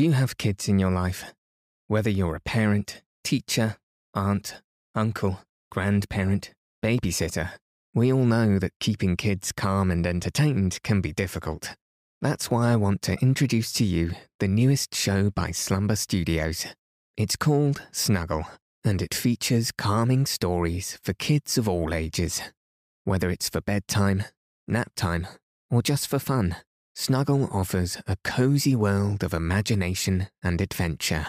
Do 0.00 0.06
you 0.06 0.12
have 0.12 0.38
kids 0.38 0.66
in 0.66 0.78
your 0.78 0.90
life? 0.90 1.34
Whether 1.86 2.08
you're 2.08 2.34
a 2.34 2.40
parent, 2.40 3.02
teacher, 3.22 3.76
aunt, 4.14 4.62
uncle, 4.94 5.40
grandparent, 5.70 6.52
babysitter, 6.82 7.50
we 7.92 8.10
all 8.10 8.24
know 8.24 8.58
that 8.58 8.72
keeping 8.80 9.14
kids 9.14 9.52
calm 9.52 9.90
and 9.90 10.06
entertained 10.06 10.82
can 10.82 11.02
be 11.02 11.12
difficult. 11.12 11.76
That's 12.22 12.50
why 12.50 12.72
I 12.72 12.76
want 12.76 13.02
to 13.02 13.18
introduce 13.20 13.74
to 13.74 13.84
you 13.84 14.12
the 14.38 14.48
newest 14.48 14.94
show 14.94 15.28
by 15.28 15.50
Slumber 15.50 15.96
Studios. 15.96 16.66
It's 17.18 17.36
called 17.36 17.86
Snuggle, 17.92 18.44
and 18.82 19.02
it 19.02 19.12
features 19.12 19.70
calming 19.70 20.24
stories 20.24 20.98
for 21.02 21.12
kids 21.12 21.58
of 21.58 21.68
all 21.68 21.92
ages. 21.92 22.40
Whether 23.04 23.28
it's 23.28 23.50
for 23.50 23.60
bedtime, 23.60 24.24
nap 24.66 24.92
time, 24.96 25.26
or 25.70 25.82
just 25.82 26.08
for 26.08 26.18
fun, 26.18 26.56
Snuggle 27.00 27.48
offers 27.50 27.96
a 28.06 28.16
cozy 28.24 28.76
world 28.76 29.24
of 29.24 29.32
imagination 29.32 30.28
and 30.42 30.60
adventure. 30.60 31.28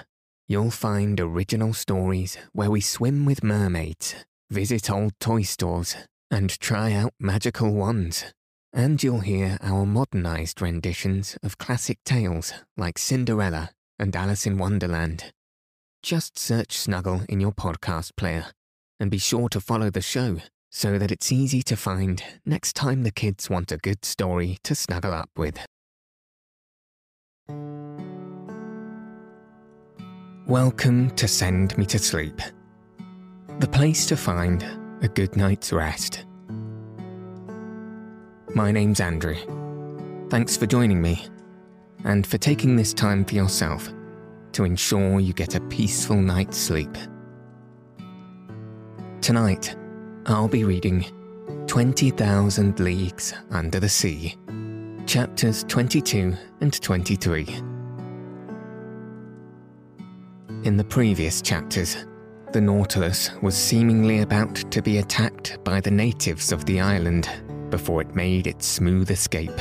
You'll 0.50 0.70
find 0.70 1.18
original 1.18 1.74
stories 1.74 2.38
where 2.52 2.70
we 2.70 2.82
swim 2.82 3.26
with 3.26 3.42
mermaids, 3.42 4.14
visit 4.50 4.92
old 4.92 5.14
toy 5.22 5.44
stores, 5.44 5.96
and 6.30 6.50
try 6.60 6.92
out 6.92 7.14
magical 7.22 7.74
wands. 7.74 8.26
And 8.74 9.02
you'll 9.02 9.22
hear 9.22 9.58
our 9.62 9.86
modernised 9.86 10.62
renditions 10.62 11.38
of 11.42 11.58
classic 11.58 12.00
tales 12.04 12.52
like 12.76 12.98
Cinderella 12.98 13.70
and 13.98 14.14
Alice 14.14 14.46
in 14.46 14.58
Wonderland. 14.58 15.32
Just 16.04 16.38
search 16.38 16.74
Snuggle 16.74 17.22
in 17.30 17.40
your 17.40 17.54
podcast 17.54 18.18
player 18.18 18.48
and 19.00 19.10
be 19.10 19.18
sure 19.18 19.48
to 19.48 19.62
follow 19.62 19.90
the 19.90 20.02
show 20.02 20.42
so 20.74 20.98
that 20.98 21.12
it's 21.12 21.34
easy 21.34 21.62
to 21.62 21.76
find 21.76 22.24
next 22.46 22.78
time 22.78 23.04
the 23.04 23.12
kids 23.12 23.50
want 23.50 23.74
a 23.74 23.78
good 23.78 24.06
story 24.06 24.58
to 24.64 24.74
snuggle 24.74 25.14
up 25.14 25.30
with. 25.36 25.60
Welcome 30.48 31.12
to 31.12 31.28
Send 31.28 31.78
Me 31.78 31.86
to 31.88 32.00
Sleep, 32.00 32.42
the 33.60 33.68
place 33.68 34.06
to 34.08 34.16
find 34.16 34.66
a 35.02 35.10
good 35.10 35.36
night's 35.36 35.74
rest. 35.74 36.26
My 38.56 38.72
name's 38.72 39.02
Andrew. 39.02 39.36
Thanks 40.30 40.56
for 40.56 40.68
joining 40.68 41.02
me 41.02 41.28
and 42.06 42.26
for 42.26 42.38
taking 42.38 42.78
this 42.78 42.94
time 42.94 43.26
for 43.26 43.36
yourself 43.36 43.90
to 44.54 44.64
ensure 44.64 45.20
you 45.20 45.34
get 45.34 45.56
a 45.56 45.62
peaceful 45.62 46.16
night's 46.16 46.58
sleep. 46.58 46.96
Tonight, 49.22 49.76
I'll 50.28 50.48
be 50.48 50.64
reading 50.64 51.06
20,000 51.66 52.80
Leagues 52.80 53.34
Under 53.50 53.80
the 53.80 53.90
Sea, 53.90 54.38
chapters 55.08 55.64
22 55.64 56.36
and 56.62 56.80
23. 56.80 57.48
In 60.64 60.78
the 60.78 60.84
previous 60.84 61.42
chapters, 61.42 62.06
the 62.52 62.62
Nautilus 62.62 63.32
was 63.42 63.58
seemingly 63.58 64.20
about 64.20 64.54
to 64.72 64.82
be 64.84 65.00
attacked 65.00 65.58
by 65.64 65.82
the 65.82 65.90
natives 65.90 66.52
of 66.52 66.66
the 66.66 66.80
island 66.80 67.28
before 67.72 68.00
it 68.02 68.14
made 68.14 68.46
its 68.46 68.68
smooth 68.68 69.10
escape. 69.10 69.60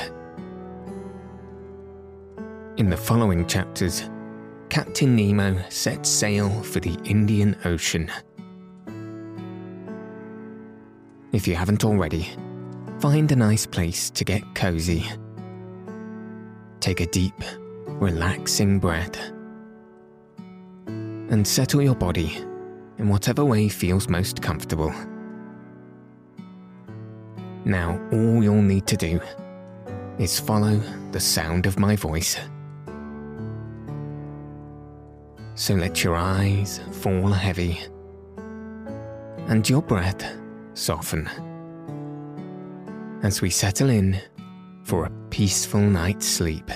In 2.77 2.91
the 2.91 2.98
following 2.98 3.47
chapters, 3.47 4.11
Captain 4.69 5.16
Nemo 5.16 5.56
set 5.70 6.05
sail 6.05 6.50
for 6.62 6.81
the 6.81 6.98
Indian 7.05 7.56
Ocean. 7.64 8.11
If 11.33 11.47
you 11.47 11.55
haven't 11.55 11.84
already, 11.84 12.28
find 12.98 13.31
a 13.31 13.36
nice 13.36 13.64
place 13.64 14.11
to 14.11 14.25
get 14.25 14.42
cozy. 14.56 15.05
Take 16.81 17.00
a 17.00 17.06
deep, 17.06 17.41
relaxing 17.87 18.81
breath 18.81 19.17
and 20.87 21.47
settle 21.47 21.83
your 21.83 21.95
body 21.95 22.37
in 22.98 23.09
whatever 23.09 23.45
way 23.45 23.69
feels 23.69 24.09
most 24.09 24.42
comfortable. 24.42 24.92
Now, 27.65 28.00
all 28.10 28.43
you'll 28.43 28.62
need 28.62 28.88
to 28.88 28.97
do 28.97 29.21
is 30.19 30.41
follow 30.41 30.81
the 31.12 31.21
sound 31.21 31.66
of 31.66 31.78
my 31.78 31.94
voice. 31.94 32.37
So 35.54 35.75
let 35.75 36.03
your 36.03 36.16
eyes 36.16 36.81
fall 36.91 37.28
heavy 37.28 37.78
and 39.47 39.69
your 39.69 39.83
breath 39.83 40.40
soften 40.75 41.28
as 43.22 43.41
we 43.41 43.50
settle 43.50 43.91
in 43.91 44.20
for 44.84 45.04
a 45.04 45.10
peaceful 45.31 45.81
night's 45.81 46.26
sleep. 46.26 46.70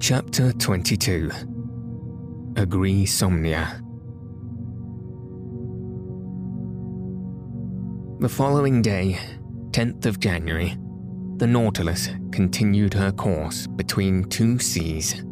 Chapter 0.00 0.52
22 0.54 1.30
Aegri 2.54 3.04
Somnia 3.04 3.80
The 8.20 8.28
following 8.28 8.82
day, 8.82 9.18
10th 9.70 10.04
of 10.04 10.20
January, 10.20 10.76
the 11.38 11.46
Nautilus 11.46 12.10
continued 12.30 12.92
her 12.92 13.10
course 13.10 13.66
between 13.66 14.24
two 14.24 14.58
seas, 14.58 15.24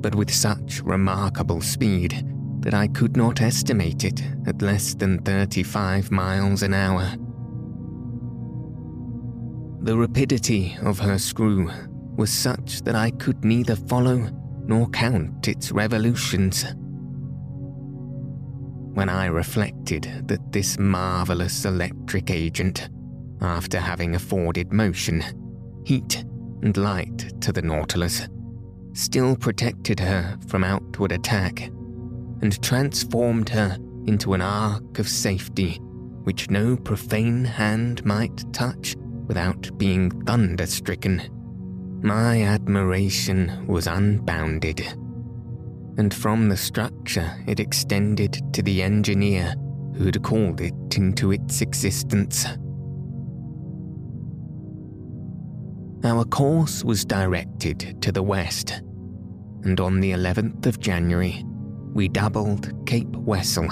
but 0.00 0.14
with 0.14 0.32
such 0.32 0.80
remarkable 0.84 1.60
speed 1.60 2.24
that 2.60 2.72
I 2.72 2.86
could 2.86 3.16
not 3.16 3.40
estimate 3.40 4.04
it 4.04 4.22
at 4.46 4.62
less 4.62 4.94
than 4.94 5.18
35 5.22 6.12
miles 6.12 6.62
an 6.62 6.72
hour. 6.72 7.10
The 9.82 9.96
rapidity 9.96 10.76
of 10.82 11.00
her 11.00 11.18
screw 11.18 11.68
was 12.16 12.30
such 12.30 12.82
that 12.82 12.94
I 12.94 13.10
could 13.10 13.44
neither 13.44 13.74
follow 13.74 14.30
nor 14.66 14.88
count 14.88 15.48
its 15.48 15.72
revolutions. 15.72 16.64
When 18.94 19.08
I 19.08 19.26
reflected 19.26 20.24
that 20.26 20.52
this 20.52 20.78
marvellous 20.78 21.64
electric 21.64 22.30
agent, 22.30 22.88
after 23.40 23.78
having 23.78 24.14
afforded 24.14 24.72
motion, 24.72 25.22
heat, 25.84 26.24
and 26.62 26.76
light 26.76 27.40
to 27.42 27.52
the 27.52 27.62
Nautilus, 27.62 28.28
still 28.94 29.36
protected 29.36 30.00
her 30.00 30.38
from 30.48 30.64
outward 30.64 31.12
attack 31.12 31.60
and 32.40 32.62
transformed 32.62 33.48
her 33.50 33.76
into 34.06 34.34
an 34.34 34.40
ark 34.40 34.98
of 34.98 35.08
safety 35.08 35.78
which 36.24 36.50
no 36.50 36.76
profane 36.76 37.44
hand 37.44 38.04
might 38.04 38.52
touch 38.52 38.96
without 39.26 39.70
being 39.78 40.10
thunder 40.24 40.66
stricken 40.66 41.22
my 42.06 42.40
admiration 42.42 43.66
was 43.66 43.88
unbounded, 43.88 44.78
and 45.98 46.14
from 46.14 46.48
the 46.48 46.56
structure 46.56 47.28
it 47.48 47.58
extended 47.58 48.40
to 48.52 48.62
the 48.62 48.80
engineer 48.80 49.52
who'd 49.96 50.22
called 50.22 50.60
it 50.60 50.72
into 50.96 51.32
its 51.32 51.62
existence. 51.62 52.46
Our 56.04 56.24
course 56.26 56.84
was 56.84 57.04
directed 57.04 58.00
to 58.02 58.12
the 58.12 58.22
west, 58.22 58.70
and 59.64 59.80
on 59.80 59.98
the 59.98 60.12
11th 60.12 60.64
of 60.66 60.78
January, 60.78 61.44
we 61.92 62.06
doubled 62.06 62.86
Cape 62.86 63.16
Wessel, 63.16 63.68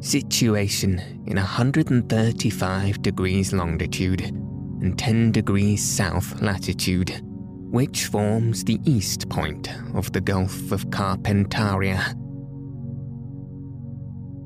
situation 0.00 0.98
in 1.26 1.36
135 1.36 3.02
degrees 3.02 3.52
longitude 3.52 4.22
and 4.22 4.98
10 4.98 5.32
degrees 5.32 5.84
south 5.84 6.40
latitude 6.40 7.22
which 7.70 8.06
forms 8.06 8.64
the 8.64 8.80
east 8.84 9.28
point 9.28 9.68
of 9.94 10.12
the 10.12 10.20
Gulf 10.20 10.72
of 10.72 10.88
Carpentaria. 10.90 12.14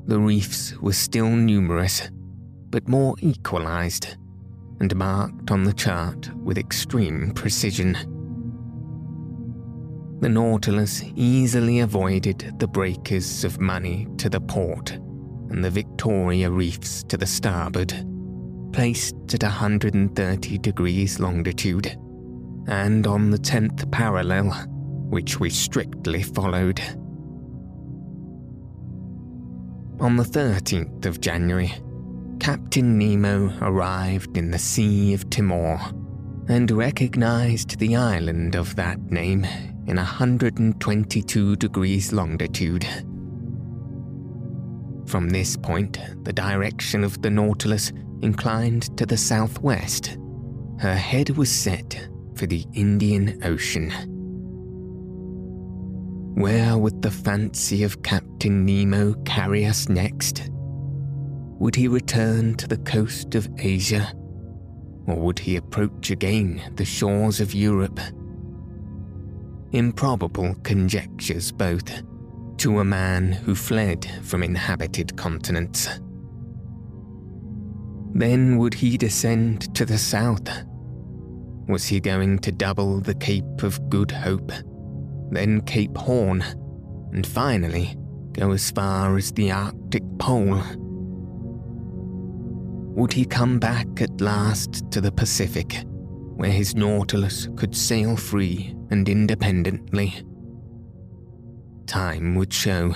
The 0.07 0.19
reefs 0.19 0.75
were 0.81 0.93
still 0.93 1.29
numerous, 1.29 2.09
but 2.69 2.87
more 2.87 3.15
equalized, 3.21 4.17
and 4.79 4.95
marked 4.95 5.51
on 5.51 5.63
the 5.63 5.73
chart 5.73 6.33
with 6.35 6.57
extreme 6.57 7.31
precision. 7.31 7.93
The 10.19 10.29
Nautilus 10.29 11.03
easily 11.15 11.79
avoided 11.79 12.55
the 12.59 12.67
breakers 12.67 13.43
of 13.43 13.61
money 13.61 14.07
to 14.17 14.29
the 14.29 14.41
port 14.41 14.91
and 14.91 15.63
the 15.63 15.69
Victoria 15.69 16.49
reefs 16.49 17.03
to 17.03 17.17
the 17.17 17.27
starboard, 17.27 17.93
placed 18.73 19.15
at 19.33 19.43
130 19.43 20.57
degrees 20.57 21.19
longitude 21.19 21.97
and 22.67 23.07
on 23.07 23.31
the 23.31 23.37
10th 23.37 23.89
parallel, 23.91 24.51
which 25.09 25.39
we 25.39 25.49
strictly 25.49 26.23
followed. 26.23 26.79
On 29.99 30.15
the 30.15 30.23
13th 30.23 31.05
of 31.05 31.21
January, 31.21 31.73
Captain 32.39 32.97
Nemo 32.97 33.55
arrived 33.61 34.35
in 34.35 34.49
the 34.49 34.57
Sea 34.57 35.13
of 35.13 35.29
Timor 35.29 35.79
and 36.47 36.71
recognized 36.71 37.77
the 37.77 37.95
island 37.95 38.55
of 38.55 38.75
that 38.75 38.99
name 39.11 39.45
in 39.85 39.97
122 39.97 41.55
degrees 41.57 42.11
longitude. 42.11 42.87
From 45.05 45.29
this 45.29 45.55
point, 45.55 45.99
the 46.23 46.33
direction 46.33 47.03
of 47.03 47.21
the 47.21 47.29
Nautilus 47.29 47.91
inclined 48.21 48.97
to 48.97 49.05
the 49.05 49.17
southwest. 49.17 50.17
Her 50.79 50.95
head 50.95 51.31
was 51.31 51.51
set 51.51 52.09
for 52.35 52.45
the 52.45 52.65
Indian 52.73 53.39
Ocean. 53.43 53.91
Where 56.35 56.77
would 56.77 57.01
the 57.01 57.11
fancy 57.11 57.83
of 57.83 58.03
Captain 58.03 58.65
Nemo 58.65 59.13
carry 59.25 59.65
us 59.65 59.89
next? 59.89 60.49
Would 61.59 61.75
he 61.75 61.87
return 61.87 62.55
to 62.55 62.67
the 62.67 62.77
coast 62.77 63.35
of 63.35 63.49
Asia? 63.59 64.11
Or 65.07 65.15
would 65.15 65.39
he 65.39 65.57
approach 65.57 66.09
again 66.09 66.61
the 66.75 66.85
shores 66.85 67.39
of 67.39 67.53
Europe? 67.53 67.99
Improbable 69.71 70.55
conjectures, 70.63 71.51
both, 71.51 72.01
to 72.57 72.79
a 72.79 72.85
man 72.85 73.31
who 73.31 73.53
fled 73.53 74.09
from 74.23 74.41
inhabited 74.41 75.15
continents. 75.17 75.87
Then 78.13 78.57
would 78.57 78.73
he 78.73 78.97
descend 78.97 79.73
to 79.75 79.85
the 79.85 79.97
south? 79.97 80.49
Was 81.71 81.85
he 81.85 82.01
going 82.01 82.39
to 82.39 82.51
double 82.51 82.99
the 82.99 83.15
Cape 83.15 83.63
of 83.63 83.89
Good 83.89 84.11
Hope, 84.11 84.51
then 85.29 85.61
Cape 85.61 85.95
Horn, 85.95 86.43
and 87.13 87.25
finally 87.25 87.95
go 88.33 88.51
as 88.51 88.71
far 88.71 89.15
as 89.15 89.31
the 89.31 89.53
Arctic 89.53 90.03
Pole? 90.19 90.61
Would 92.93 93.13
he 93.13 93.23
come 93.23 93.57
back 93.57 93.87
at 94.01 94.19
last 94.19 94.83
to 94.91 94.99
the 94.99 95.13
Pacific, 95.13 95.85
where 96.35 96.51
his 96.51 96.75
Nautilus 96.75 97.47
could 97.55 97.73
sail 97.73 98.17
free 98.17 98.75
and 98.89 99.07
independently? 99.07 100.13
Time 101.87 102.35
would 102.35 102.51
show. 102.51 102.93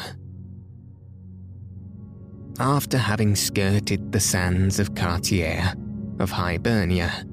After 2.59 2.97
having 2.97 3.37
skirted 3.37 4.11
the 4.11 4.19
sands 4.19 4.81
of 4.81 4.95
Cartier, 4.95 5.73
of 6.19 6.29
Hibernia, 6.29 7.25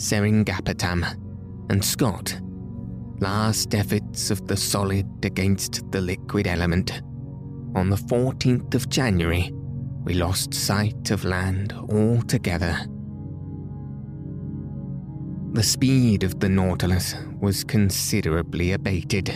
Seringapatam, 0.00 1.04
and 1.68 1.84
Scott, 1.84 2.40
last 3.20 3.74
efforts 3.74 4.30
of 4.30 4.46
the 4.46 4.56
solid 4.56 5.06
against 5.26 5.90
the 5.92 6.00
liquid 6.00 6.46
element, 6.46 7.02
on 7.74 7.90
the 7.90 7.96
14th 7.96 8.74
of 8.74 8.88
January, 8.88 9.52
we 10.02 10.14
lost 10.14 10.54
sight 10.54 11.10
of 11.10 11.24
land 11.24 11.74
altogether. 11.74 12.78
The 15.52 15.62
speed 15.62 16.24
of 16.24 16.40
the 16.40 16.48
Nautilus 16.48 17.14
was 17.38 17.62
considerably 17.62 18.72
abated, 18.72 19.28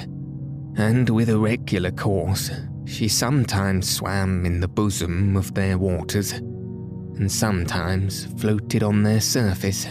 and 0.76 1.10
with 1.10 1.28
a 1.28 1.38
regular 1.38 1.90
course, 1.90 2.50
she 2.86 3.08
sometimes 3.08 3.90
swam 3.90 4.46
in 4.46 4.60
the 4.60 4.68
bosom 4.68 5.36
of 5.36 5.52
their 5.52 5.76
waters, 5.76 6.32
and 6.32 7.30
sometimes 7.30 8.24
floated 8.40 8.82
on 8.82 9.02
their 9.02 9.20
surface. 9.20 9.86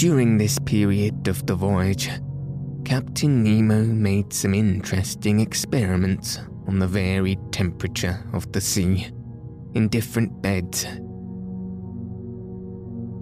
During 0.00 0.38
this 0.38 0.58
period 0.58 1.28
of 1.28 1.44
the 1.44 1.54
voyage, 1.54 2.08
Captain 2.86 3.42
Nemo 3.44 3.84
made 3.84 4.32
some 4.32 4.54
interesting 4.54 5.40
experiments 5.40 6.38
on 6.66 6.78
the 6.78 6.86
varied 6.86 7.52
temperature 7.52 8.24
of 8.32 8.50
the 8.50 8.62
sea 8.62 9.08
in 9.74 9.88
different 9.90 10.40
beds. 10.40 10.86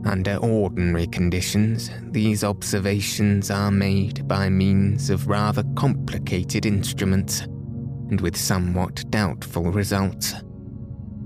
Under 0.05 0.37
ordinary 0.37 1.09
conditions, 1.09 1.91
these 2.13 2.45
observations 2.45 3.51
are 3.51 3.73
made 3.73 4.29
by 4.29 4.49
means 4.49 5.11
of 5.11 5.27
rather 5.27 5.65
complicated 5.75 6.65
instruments 6.65 7.41
and 7.41 8.21
with 8.21 8.37
somewhat 8.37 9.05
doubtful 9.11 9.73
results. 9.73 10.33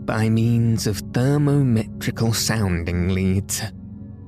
By 0.07 0.31
means 0.31 0.87
of 0.87 1.03
thermometrical 1.13 2.33
sounding 2.33 3.11
leads, 3.11 3.61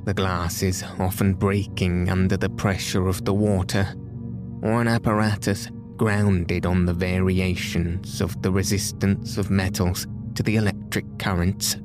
the 0.04 0.14
glasses 0.14 0.82
often 0.98 1.34
breaking 1.34 2.10
under 2.10 2.36
the 2.36 2.50
pressure 2.50 3.08
of 3.08 3.24
the 3.24 3.34
water, 3.34 3.94
or 4.62 4.80
an 4.80 4.88
apparatus 4.88 5.68
grounded 5.96 6.66
on 6.66 6.84
the 6.84 6.92
variations 6.92 8.20
of 8.20 8.40
the 8.42 8.50
resistance 8.50 9.38
of 9.38 9.50
metals 9.50 10.06
to 10.34 10.42
the 10.42 10.56
electric 10.56 11.06
currents. 11.18 11.76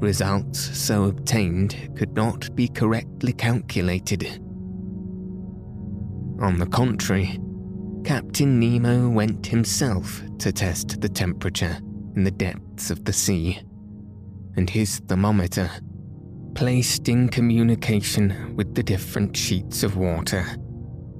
Results 0.00 0.58
so 0.58 1.04
obtained 1.04 1.90
could 1.96 2.14
not 2.14 2.54
be 2.54 2.68
correctly 2.68 3.32
calculated. 3.32 4.24
On 6.40 6.58
the 6.58 6.66
contrary, 6.66 7.38
Captain 8.04 8.60
Nemo 8.60 9.08
went 9.08 9.46
himself 9.46 10.22
to 10.38 10.52
test 10.52 11.00
the 11.00 11.08
temperature 11.08 11.78
in 12.14 12.24
the 12.24 12.30
depths 12.30 12.90
of 12.90 13.04
the 13.04 13.12
sea, 13.12 13.60
and 14.56 14.68
his 14.68 14.98
thermometer, 15.00 15.70
placed 16.56 17.06
in 17.10 17.28
communication 17.28 18.56
with 18.56 18.74
the 18.74 18.82
different 18.82 19.36
sheets 19.36 19.82
of 19.82 19.98
water, 19.98 20.42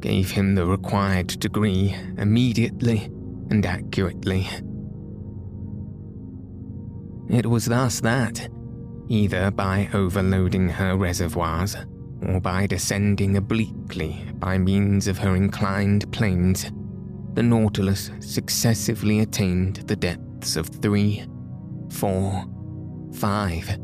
gave 0.01 0.31
him 0.31 0.55
the 0.55 0.65
required 0.65 1.27
degree 1.27 1.95
immediately 2.17 3.05
and 3.51 3.67
accurately. 3.67 4.49
It 7.29 7.45
was 7.45 7.67
thus 7.67 8.01
that, 8.01 8.49
either 9.09 9.51
by 9.51 9.91
overloading 9.93 10.71
her 10.71 10.97
reservoirs 10.97 11.77
or 12.27 12.41
by 12.41 12.67
descending 12.67 13.37
obliquely 13.37 14.25
by 14.37 14.57
means 14.57 15.07
of 15.07 15.19
her 15.19 15.37
inclined 15.37 16.11
planes, 16.13 16.73
the 17.35 17.43
Nautilus 17.43 18.11
successively 18.21 19.21
attained 19.21 19.77
the 19.87 19.97
depths 19.97 20.57
of 20.57 20.69
three, 20.69 21.27
four, 21.91 22.47
five, 23.13 23.79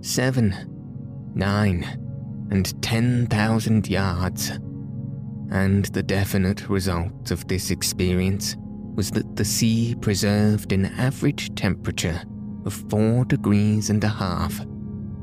seven, 0.00 0.75
nine, 1.36 1.84
and 2.50 2.82
ten 2.82 3.26
thousand 3.26 3.88
yards 3.88 4.52
and 5.50 5.86
the 5.86 6.02
definite 6.02 6.68
result 6.68 7.30
of 7.30 7.46
this 7.48 7.70
experience 7.70 8.56
was 8.94 9.10
that 9.10 9.36
the 9.36 9.44
sea 9.44 9.94
preserved 10.00 10.72
an 10.72 10.86
average 10.86 11.54
temperature 11.54 12.20
of 12.64 12.74
four 12.90 13.24
degrees 13.24 13.90
and 13.90 14.02
a 14.02 14.08
half 14.08 14.60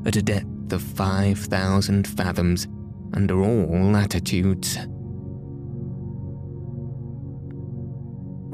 at 0.06 0.16
a 0.16 0.22
depth 0.22 0.72
of 0.72 0.82
5,000 0.82 2.06
fathoms 2.06 2.68
under 3.12 3.40
all 3.42 3.90
latitudes. 3.90 4.76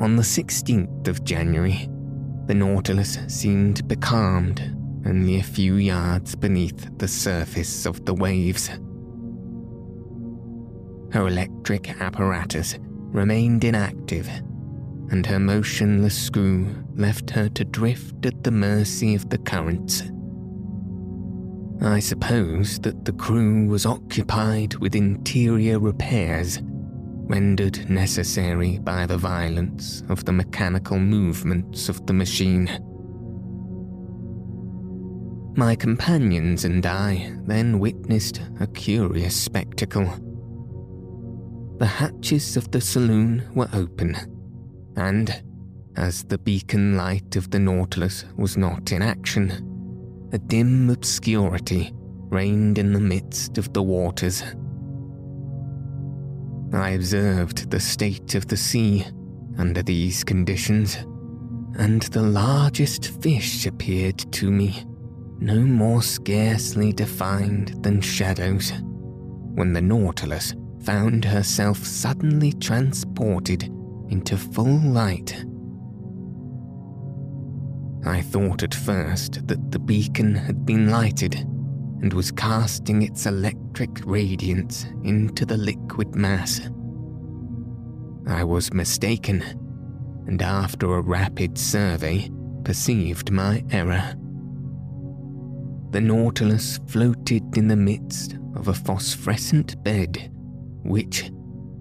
On 0.01 0.17
the 0.17 0.23
16th 0.23 1.07
of 1.07 1.25
January, 1.25 1.89
the 2.47 2.55
Nautilus 2.55 3.19
seemed 3.29 3.87
becalmed 3.87 4.75
only 5.07 5.39
a 5.39 5.43
few 5.43 5.77
yards 5.77 6.35
beneath 6.35 6.89
the 6.99 7.09
surface 7.09 7.87
of 7.87 8.05
the 8.05 8.15
waves. 8.15 8.69
Her 11.13 11.27
electric 11.27 12.01
apparatus 12.01 12.79
remained 12.81 13.65
inactive, 13.65 14.29
and 15.11 15.27
her 15.27 15.41
motionless 15.41 16.17
screw 16.17 16.69
left 16.95 17.31
her 17.31 17.49
to 17.51 17.65
drift 17.65 18.25
at 18.27 18.45
the 18.45 18.51
mercy 18.51 19.15
of 19.15 19.29
the 19.31 19.39
currents. 19.39 20.03
I 21.83 21.99
suppose 21.99 22.79
that 22.81 23.05
the 23.05 23.13
crew 23.13 23.67
was 23.67 23.87
occupied 23.87 24.75
with 24.77 24.95
interior 24.95 25.79
repairs 25.79 26.61
rendered 27.31 27.89
necessary 27.89 28.79
by 28.79 29.07
the 29.07 29.17
violence 29.17 30.03
of 30.09 30.25
the 30.25 30.33
mechanical 30.33 30.99
movements 30.99 31.89
of 31.89 32.05
the 32.07 32.13
machine. 32.13 32.69
My 35.57 35.75
companions 35.75 36.65
and 36.65 36.85
I 36.87 37.37
then 37.47 37.79
witnessed 37.79 38.41
a 38.61 38.67
curious 38.67 39.37
spectacle 39.37 40.13
the 41.81 41.87
hatches 41.87 42.59
of 42.59 42.71
the 42.73 42.81
saloon 42.81 43.43
were 43.55 43.71
open, 43.73 44.15
and, 44.97 45.43
as 45.97 46.25
the 46.25 46.37
beacon 46.37 46.95
light 46.95 47.37
of 47.37 47.51
the 47.51 47.59
Nautilus 47.59 48.27
was 48.37 48.59
not 48.59 48.93
in 48.93 49.01
action, 49.01 50.29
a 50.31 50.37
dim 50.37 50.91
obscurity 50.91 51.91
reigned 51.95 52.77
in 52.77 52.93
the 52.93 53.01
midst 53.01 53.57
of 53.57 53.73
the 53.73 53.83
waters. 53.83 54.43
I 56.75 56.91
observed 56.91 57.71
the 57.71 57.81
state 57.81 58.35
of 58.35 58.47
the 58.47 58.59
sea 58.59 59.07
under 59.57 59.83
these 59.83 60.23
conditions, 60.23 60.97
and 61.79 62.03
the 62.03 62.23
largest 62.23 63.07
fish 63.23 63.65
appeared 63.65 64.19
to 64.33 64.51
me 64.51 64.85
no 65.41 65.59
more 65.61 66.03
scarcely 66.03 66.93
defined 66.93 67.83
than 67.83 68.01
shadows, 68.01 68.73
when 69.55 69.73
the 69.73 69.81
Nautilus 69.81 70.55
found 70.85 71.25
herself 71.25 71.79
suddenly 71.79 72.53
transported 72.53 73.65
into 74.11 74.37
full 74.37 74.81
light. 74.81 75.45
I 78.05 78.21
thought 78.23 78.63
at 78.63 78.75
first 78.75 79.47
that 79.47 79.71
the 79.71 79.79
beacon 79.79 80.35
had 80.35 80.65
been 80.65 80.91
lighted 80.91 81.35
and 81.35 82.13
was 82.13 82.31
casting 82.31 83.03
its 83.03 83.27
electric 83.27 83.91
radiance 84.05 84.87
into 85.05 85.45
the 85.45 85.57
liquid 85.57 86.15
mass. 86.15 86.61
I 88.27 88.45
was 88.45 88.73
mistaken, 88.73 89.43
and 90.27 90.41
after 90.41 90.95
a 90.95 91.03
rapid 91.03 91.59
survey, 91.59 92.31
perceived 92.65 93.31
my 93.31 93.65
error. 93.71 94.15
The 95.91 96.01
Nautilus 96.01 96.79
floated 96.87 97.57
in 97.57 97.67
the 97.67 97.77
midst 97.77 98.37
of 98.55 98.69
a 98.69 98.75
phosphorescent 98.75 99.83
bed, 99.83 100.31
which, 100.85 101.25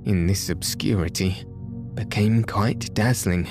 in 0.06 0.26
this 0.26 0.50
obscurity, 0.50 1.46
became 1.94 2.44
quite 2.44 2.92
dazzling. 2.96 3.48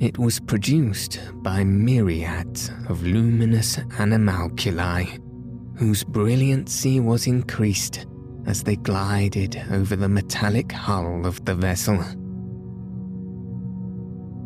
It 0.00 0.18
was 0.18 0.40
produced 0.40 1.20
by 1.42 1.62
myriads 1.62 2.72
of 2.88 3.04
luminous 3.04 3.76
animalculae, 3.76 5.20
whose 5.76 6.02
brilliancy 6.02 6.98
was 6.98 7.28
increased 7.28 8.06
as 8.46 8.64
they 8.64 8.74
glided 8.74 9.62
over 9.70 9.94
the 9.94 10.08
metallic 10.08 10.72
hull 10.72 11.24
of 11.24 11.44
the 11.44 11.54
vessel. 11.54 12.04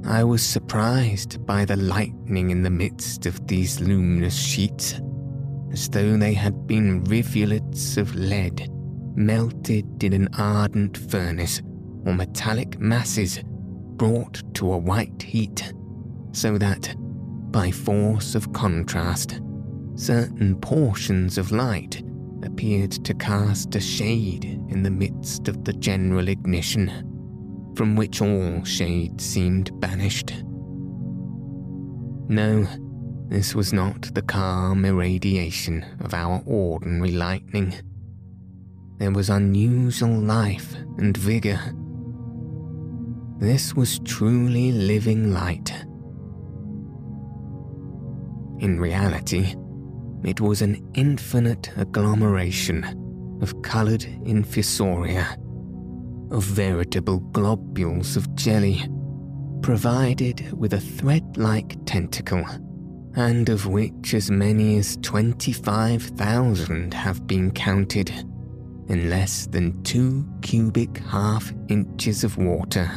I 0.06 0.22
was 0.22 0.40
surprised 0.40 1.44
by 1.46 1.64
the 1.64 1.74
lightning 1.74 2.50
in 2.50 2.62
the 2.62 2.70
midst 2.70 3.26
of 3.26 3.44
these 3.48 3.80
luminous 3.80 4.38
sheets, 4.38 5.00
as 5.72 5.88
though 5.88 6.16
they 6.16 6.32
had 6.32 6.68
been 6.68 7.02
rivulets 7.04 7.96
of 7.96 8.14
lead 8.14 8.70
melted 9.16 10.04
in 10.04 10.12
an 10.12 10.28
ardent 10.38 10.96
furnace 10.96 11.60
or 12.04 12.14
metallic 12.14 12.78
masses 12.78 13.40
brought 13.96 14.44
to 14.54 14.72
a 14.72 14.78
white 14.78 15.20
heat, 15.22 15.72
so 16.30 16.56
that, 16.56 16.94
by 17.50 17.72
force 17.72 18.36
of 18.36 18.52
contrast, 18.52 19.40
certain 19.96 20.54
portions 20.60 21.36
of 21.36 21.50
light 21.50 22.04
appeared 22.44 22.92
to 22.92 23.12
cast 23.14 23.74
a 23.74 23.80
shade 23.80 24.44
in 24.68 24.84
the 24.84 24.90
midst 24.90 25.48
of 25.48 25.64
the 25.64 25.72
general 25.72 26.28
ignition 26.28 27.15
from 27.76 27.94
which 27.94 28.22
all 28.22 28.64
shade 28.64 29.20
seemed 29.20 29.78
banished. 29.80 30.32
No, 32.28 32.66
this 33.28 33.54
was 33.54 33.72
not 33.72 34.14
the 34.14 34.22
calm 34.22 34.84
irradiation 34.84 35.84
of 36.00 36.14
our 36.14 36.42
ordinary 36.46 37.12
lightning. 37.12 37.74
There 38.98 39.10
was 39.10 39.28
unusual 39.28 40.18
life 40.18 40.74
and 40.96 41.16
vigour. 41.16 41.60
This 43.38 43.74
was 43.74 43.98
truly 44.00 44.72
living 44.72 45.32
light. 45.32 45.70
In 48.60 48.80
reality, 48.80 49.54
it 50.24 50.40
was 50.40 50.62
an 50.62 50.82
infinite 50.94 51.70
agglomeration 51.76 53.38
of 53.42 53.60
coloured 53.60 54.06
infusoria 54.24 55.36
of 56.30 56.42
veritable 56.42 57.20
globules 57.20 58.16
of 58.16 58.34
jelly, 58.34 58.82
provided 59.62 60.52
with 60.52 60.74
a 60.74 60.80
thread 60.80 61.36
like 61.36 61.76
tentacle, 61.86 62.44
and 63.14 63.48
of 63.48 63.66
which 63.66 64.14
as 64.14 64.30
many 64.30 64.76
as 64.78 64.96
25,000 64.98 66.92
have 66.94 67.26
been 67.26 67.50
counted 67.50 68.10
in 68.88 69.10
less 69.10 69.46
than 69.46 69.82
two 69.82 70.26
cubic 70.42 70.98
half 70.98 71.52
inches 71.68 72.24
of 72.24 72.36
water. 72.38 72.90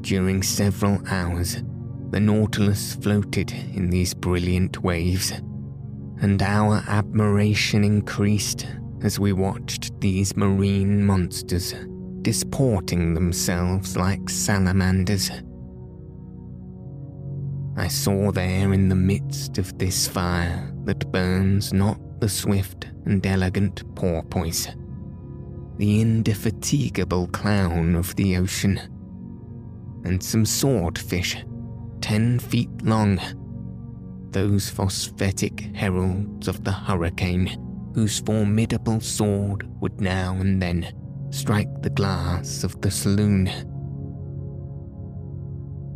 During 0.00 0.42
several 0.42 1.00
hours, 1.08 1.62
the 2.10 2.20
Nautilus 2.20 2.94
floated 2.96 3.52
in 3.52 3.90
these 3.90 4.14
brilliant 4.14 4.82
waves, 4.82 5.32
and 6.20 6.42
our 6.42 6.82
admiration 6.88 7.84
increased 7.84 8.66
as 9.02 9.18
we 9.18 9.32
watched 9.32 10.00
these 10.00 10.36
marine 10.36 11.04
monsters 11.04 11.74
disporting 12.22 13.14
themselves 13.14 13.96
like 13.96 14.30
salamanders. 14.30 15.30
I 17.76 17.88
saw 17.88 18.30
there 18.30 18.72
in 18.72 18.88
the 18.88 18.94
midst 18.94 19.58
of 19.58 19.76
this 19.78 20.06
fire 20.06 20.72
that 20.84 21.10
burns 21.10 21.72
not 21.72 21.98
the 22.20 22.28
swift 22.28 22.86
and 23.06 23.26
elegant 23.26 23.82
porpoise, 23.96 24.68
the 25.78 26.00
indefatigable 26.00 27.26
clown 27.28 27.96
of 27.96 28.14
the 28.14 28.36
ocean, 28.36 28.78
and 30.04 30.22
some 30.22 30.46
swordfish 30.46 31.36
ten 32.00 32.38
feet 32.38 32.70
long, 32.82 33.20
those 34.30 34.68
phosphatic 34.68 35.74
heralds 35.74 36.46
of 36.46 36.62
the 36.62 36.72
hurricane 36.72 37.61
whose 37.94 38.20
formidable 38.20 39.00
sword 39.00 39.68
would 39.80 40.00
now 40.00 40.34
and 40.34 40.60
then 40.60 40.92
strike 41.30 41.82
the 41.82 41.90
glass 41.90 42.64
of 42.64 42.80
the 42.80 42.90
saloon. 42.90 43.46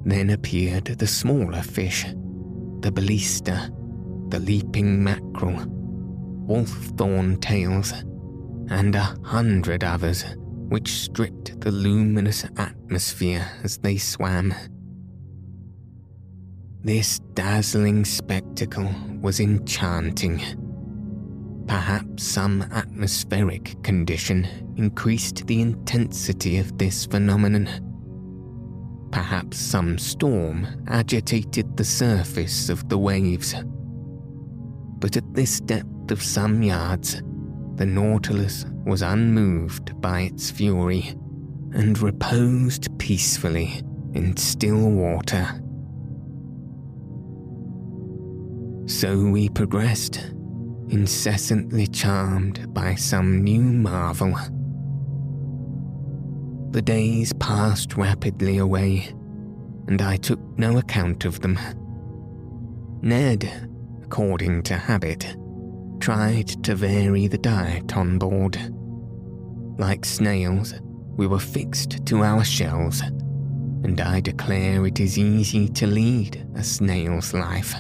Then 0.05 0.31
appeared 0.31 0.87
the 0.87 1.07
smaller 1.07 1.63
fish, 1.63 2.05
the 2.81 2.93
ballista, 2.93 3.71
the 4.29 4.39
leaping 4.39 5.03
mackerel, 5.03 5.65
wolf-thorn 5.67 7.41
tails, 7.41 7.93
and 8.71 8.95
a 8.95 9.17
hundred 9.25 9.85
others 9.85 10.25
which 10.69 10.91
stripped 10.91 11.61
the 11.61 11.71
luminous 11.71 12.45
atmosphere 12.57 13.47
as 13.63 13.79
they 13.79 13.97
swam. 13.97 14.55
This 16.83 17.19
dazzling 17.35 18.05
spectacle 18.05 18.89
was 19.21 19.41
enchanting 19.41 20.41
Perhaps 21.67 22.23
some 22.23 22.63
atmospheric 22.63 23.83
condition 23.83 24.75
increased 24.77 25.47
the 25.47 25.61
intensity 25.61 26.59
of 26.59 26.79
this 26.79 27.07
phenomenon. 27.07 27.69
Perhaps 29.11 29.59
some 29.59 29.99
storm 29.99 30.85
agitated 30.87 31.77
the 31.77 31.85
surface 31.85 32.69
of 32.69 32.89
the 32.89 32.99
waves. 32.99 33.55
But 34.99 35.17
at 35.17 35.35
this 35.35 35.61
depth 35.61 36.11
of 36.11 36.23
some 36.23 36.63
yards, 36.63 37.23
the 37.75 37.87
Nautilus 37.87 38.65
was 38.85 39.03
unmoved 39.03 40.01
by 40.01 40.21
its 40.23 40.51
fury 40.51 41.15
and 41.73 41.99
reposed 42.01 42.97
peacefully 42.99 43.83
in 44.15 44.37
still 44.37 44.91
water. 44.91 45.47
So 48.87 49.19
we 49.27 49.49
progressed 49.49 50.33
incessantly 50.89 51.87
charmed 51.87 52.73
by 52.73 52.95
some 52.95 53.43
new 53.43 53.63
marvel. 53.63 54.35
The 56.71 56.83
days 56.83 57.33
passed 57.35 57.97
rapidly 57.97 58.59
away, 58.59 59.09
and 59.89 60.01
I 60.03 60.17
took 60.17 60.41
no 60.59 60.79
account 60.79 61.25
of 61.25 61.41
them. 61.41 61.59
Ned, 63.03 63.71
according 64.03 64.63
to 64.65 64.77
habit, 64.77 65.37
tried 66.01 66.49
to 66.65 66.75
vary 66.75 67.29
the 67.29 67.39
diet 67.39 67.97
on 67.97 68.19
board. 68.19 68.59
Like 69.79 70.05
snails, 70.05 70.75
we 71.17 71.27
were 71.27 71.39
fixed 71.39 72.05
to 72.07 72.23
our 72.23 72.45
shells, 72.45 73.01
and 73.01 74.01
I 74.01 74.21
declare 74.21 74.87
it 74.87 75.01
is 75.01 75.19
easy 75.19 75.69
to 75.71 75.87
lead 75.87 76.47
a 76.55 76.63
snail's 76.63 77.33
life. 77.33 77.75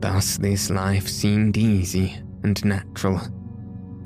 Thus, 0.00 0.38
this 0.38 0.70
life 0.70 1.06
seemed 1.06 1.58
easy 1.58 2.16
and 2.42 2.64
natural, 2.64 3.20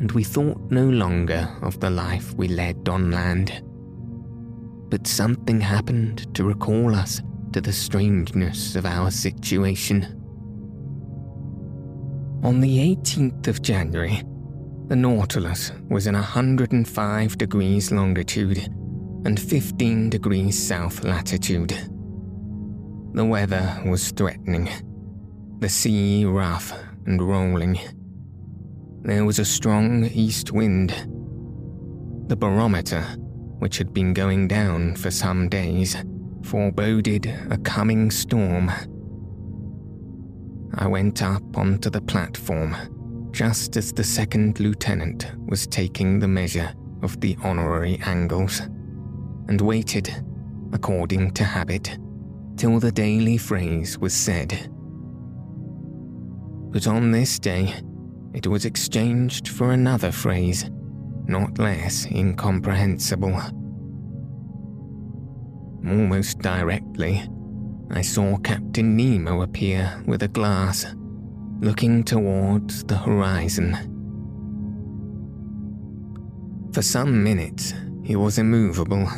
and 0.00 0.10
we 0.10 0.24
thought 0.24 0.60
no 0.68 0.88
longer 0.88 1.48
of 1.62 1.78
the 1.78 1.90
life 1.90 2.34
we 2.34 2.48
led 2.48 2.88
on 2.88 3.12
land. 3.12 3.62
But 4.90 5.06
something 5.06 5.60
happened 5.60 6.34
to 6.34 6.42
recall 6.42 6.96
us 6.96 7.22
to 7.52 7.60
the 7.60 7.72
strangeness 7.72 8.74
of 8.74 8.86
our 8.86 9.12
situation. 9.12 10.20
On 12.42 12.60
the 12.60 12.96
18th 12.96 13.46
of 13.46 13.62
January, 13.62 14.20
the 14.88 14.96
Nautilus 14.96 15.70
was 15.88 16.08
in 16.08 16.14
105 16.14 17.38
degrees 17.38 17.92
longitude 17.92 18.58
and 19.24 19.38
15 19.38 20.10
degrees 20.10 20.60
south 20.60 21.04
latitude. 21.04 21.70
The 23.12 23.24
weather 23.24 23.80
was 23.86 24.10
threatening 24.10 24.68
the 25.58 25.68
sea 25.68 26.24
rough 26.24 26.72
and 27.06 27.22
rolling. 27.22 27.78
There 29.02 29.24
was 29.24 29.38
a 29.38 29.44
strong 29.44 30.04
east 30.06 30.52
wind. 30.52 30.90
The 32.28 32.36
barometer, 32.36 33.02
which 33.58 33.78
had 33.78 33.92
been 33.92 34.14
going 34.14 34.48
down 34.48 34.96
for 34.96 35.10
some 35.10 35.48
days, 35.48 35.96
foreboded 36.42 37.26
a 37.50 37.58
coming 37.58 38.10
storm. 38.10 38.70
I 40.74 40.86
went 40.86 41.22
up 41.22 41.56
onto 41.56 41.90
the 41.90 42.02
platform 42.02 42.74
just 43.32 43.76
as 43.76 43.92
the 43.92 44.04
second 44.04 44.60
lieutenant 44.60 45.32
was 45.46 45.66
taking 45.66 46.20
the 46.20 46.28
measure 46.28 46.72
of 47.02 47.20
the 47.20 47.32
horary 47.34 47.98
angles. 48.04 48.62
and 49.46 49.60
waited, 49.60 50.08
according 50.72 51.30
to 51.32 51.44
habit, 51.44 51.98
till 52.56 52.80
the 52.80 52.90
daily 52.90 53.36
phrase 53.36 53.98
was 53.98 54.14
said. 54.14 54.73
But 56.74 56.88
on 56.88 57.12
this 57.12 57.38
day, 57.38 57.72
it 58.32 58.48
was 58.48 58.64
exchanged 58.64 59.46
for 59.46 59.70
another 59.70 60.10
phrase, 60.10 60.68
not 61.24 61.56
less 61.60 62.04
incomprehensible. 62.06 63.40
Almost 65.88 66.40
directly, 66.40 67.22
I 67.92 68.02
saw 68.02 68.38
Captain 68.38 68.96
Nemo 68.96 69.42
appear 69.42 70.02
with 70.08 70.24
a 70.24 70.28
glass, 70.28 70.84
looking 71.60 72.02
towards 72.02 72.82
the 72.82 72.96
horizon. 72.96 73.76
For 76.72 76.82
some 76.82 77.22
minutes, 77.22 77.72
he 78.02 78.16
was 78.16 78.38
immovable, 78.38 79.08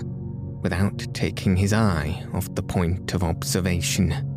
without 0.63 0.99
taking 1.15 1.57
his 1.57 1.73
eye 1.73 2.23
off 2.35 2.55
the 2.55 2.63
point 2.63 3.15
of 3.15 3.25
observation. 3.25 4.36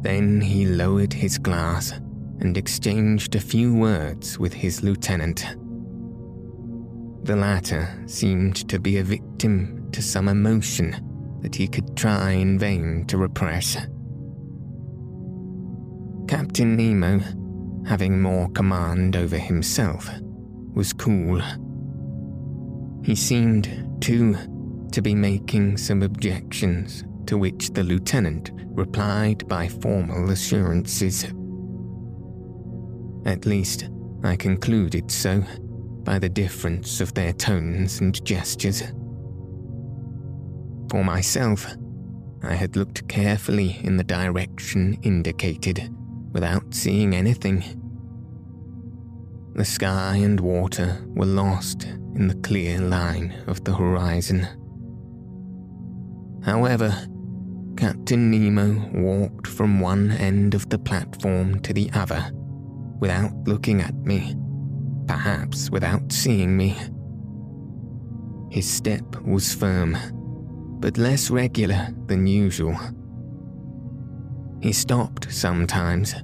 Then 0.00 0.40
he 0.40 0.64
lowered 0.64 1.12
his 1.12 1.36
glass 1.36 1.92
and 2.40 2.56
exchanged 2.56 3.34
a 3.34 3.40
few 3.40 3.74
words 3.74 4.38
with 4.38 4.54
his 4.54 4.82
lieutenant. 4.82 5.44
The 7.24 7.36
latter 7.36 8.02
seemed 8.06 8.68
to 8.70 8.80
be 8.80 8.96
a 8.96 9.04
victim 9.04 9.90
to 9.92 10.00
some 10.00 10.28
emotion 10.28 11.38
that 11.42 11.54
he 11.54 11.68
could 11.68 11.96
try 11.96 12.30
in 12.30 12.58
vain 12.58 13.04
to 13.08 13.18
repress. 13.18 13.76
Captain 16.26 16.76
Nemo, 16.76 17.20
having 17.86 18.22
more 18.22 18.48
command 18.50 19.16
over 19.16 19.36
himself, 19.36 20.08
was 20.72 20.94
cool. 20.94 21.42
He 23.04 23.14
seemed, 23.14 24.00
too, 24.00 24.36
to 24.92 25.02
be 25.02 25.14
making 25.14 25.76
some 25.76 26.02
objections 26.02 27.04
to 27.26 27.38
which 27.38 27.70
the 27.70 27.82
lieutenant 27.82 28.50
replied 28.66 29.46
by 29.48 29.68
formal 29.68 30.30
assurances. 30.30 31.24
At 33.24 33.46
least, 33.46 33.88
I 34.22 34.36
concluded 34.36 35.10
so 35.10 35.44
by 36.04 36.18
the 36.18 36.28
difference 36.28 37.00
of 37.00 37.14
their 37.14 37.32
tones 37.32 38.00
and 38.00 38.24
gestures. 38.24 38.82
For 40.90 41.04
myself, 41.04 41.66
I 42.42 42.54
had 42.54 42.76
looked 42.76 43.06
carefully 43.08 43.78
in 43.82 43.96
the 43.96 44.04
direction 44.04 44.98
indicated 45.02 45.94
without 46.32 46.74
seeing 46.74 47.14
anything. 47.14 47.62
The 49.54 49.64
sky 49.64 50.16
and 50.16 50.40
water 50.40 51.04
were 51.08 51.26
lost 51.26 51.84
in 51.84 52.28
the 52.28 52.36
clear 52.36 52.78
line 52.78 53.34
of 53.46 53.62
the 53.64 53.74
horizon. 53.74 54.46
However, 56.44 56.94
Captain 57.76 58.30
Nemo 58.30 58.88
walked 58.92 59.46
from 59.46 59.80
one 59.80 60.10
end 60.12 60.54
of 60.54 60.68
the 60.68 60.78
platform 60.78 61.60
to 61.60 61.72
the 61.72 61.90
other 61.92 62.30
without 62.98 63.32
looking 63.46 63.80
at 63.80 63.94
me, 63.94 64.36
perhaps 65.06 65.70
without 65.70 66.12
seeing 66.12 66.56
me. 66.56 66.76
His 68.50 68.68
step 68.68 69.04
was 69.22 69.54
firm 69.54 69.96
but 70.80 70.96
less 70.96 71.30
regular 71.30 71.88
than 72.06 72.26
usual. 72.26 72.76
He 74.60 74.72
stopped 74.72 75.30
sometimes, 75.30 76.14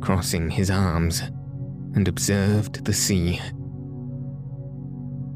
crossing 0.00 0.48
his 0.48 0.70
arms, 0.70 1.22
and 1.94 2.06
observed 2.06 2.84
the 2.84 2.92
sea. 2.92 3.40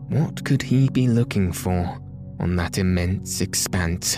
What 0.09 0.45
could 0.45 0.63
he 0.63 0.89
be 0.89 1.09
looking 1.09 1.53
for 1.53 1.99
on 2.41 2.57
that 2.57 2.79
immense 2.79 3.41
expanse? 3.41 4.17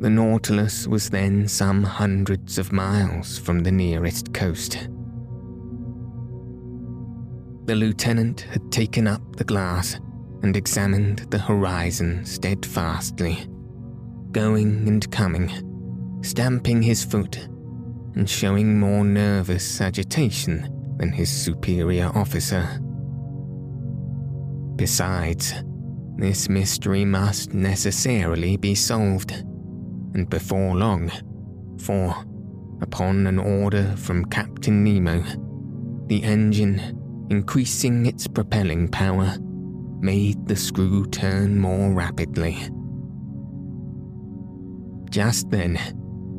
The 0.00 0.10
Nautilus 0.10 0.86
was 0.86 1.10
then 1.10 1.48
some 1.48 1.82
hundreds 1.82 2.56
of 2.56 2.72
miles 2.72 3.36
from 3.36 3.60
the 3.60 3.72
nearest 3.72 4.32
coast. 4.32 4.88
The 7.64 7.74
lieutenant 7.74 8.42
had 8.42 8.70
taken 8.70 9.08
up 9.08 9.36
the 9.36 9.44
glass 9.44 9.98
and 10.42 10.56
examined 10.56 11.26
the 11.30 11.38
horizon 11.38 12.24
steadfastly, 12.24 13.48
going 14.30 14.86
and 14.86 15.10
coming, 15.10 15.50
stamping 16.22 16.80
his 16.80 17.04
foot, 17.04 17.48
and 18.14 18.30
showing 18.30 18.78
more 18.78 19.04
nervous 19.04 19.80
agitation 19.80 20.94
than 20.98 21.10
his 21.10 21.28
superior 21.28 22.10
officer. 22.14 22.80
Besides, 24.78 25.54
this 26.18 26.48
mystery 26.48 27.04
must 27.04 27.52
necessarily 27.52 28.56
be 28.56 28.76
solved, 28.76 29.32
and 29.32 30.30
before 30.30 30.76
long, 30.76 31.10
for, 31.80 32.14
upon 32.80 33.26
an 33.26 33.40
order 33.40 33.96
from 33.96 34.24
Captain 34.26 34.84
Nemo, 34.84 35.24
the 36.06 36.22
engine, 36.22 37.26
increasing 37.28 38.06
its 38.06 38.28
propelling 38.28 38.86
power, 38.86 39.36
made 39.98 40.46
the 40.46 40.54
screw 40.54 41.06
turn 41.06 41.58
more 41.58 41.92
rapidly. 41.92 42.56
Just 45.10 45.50
then, 45.50 45.74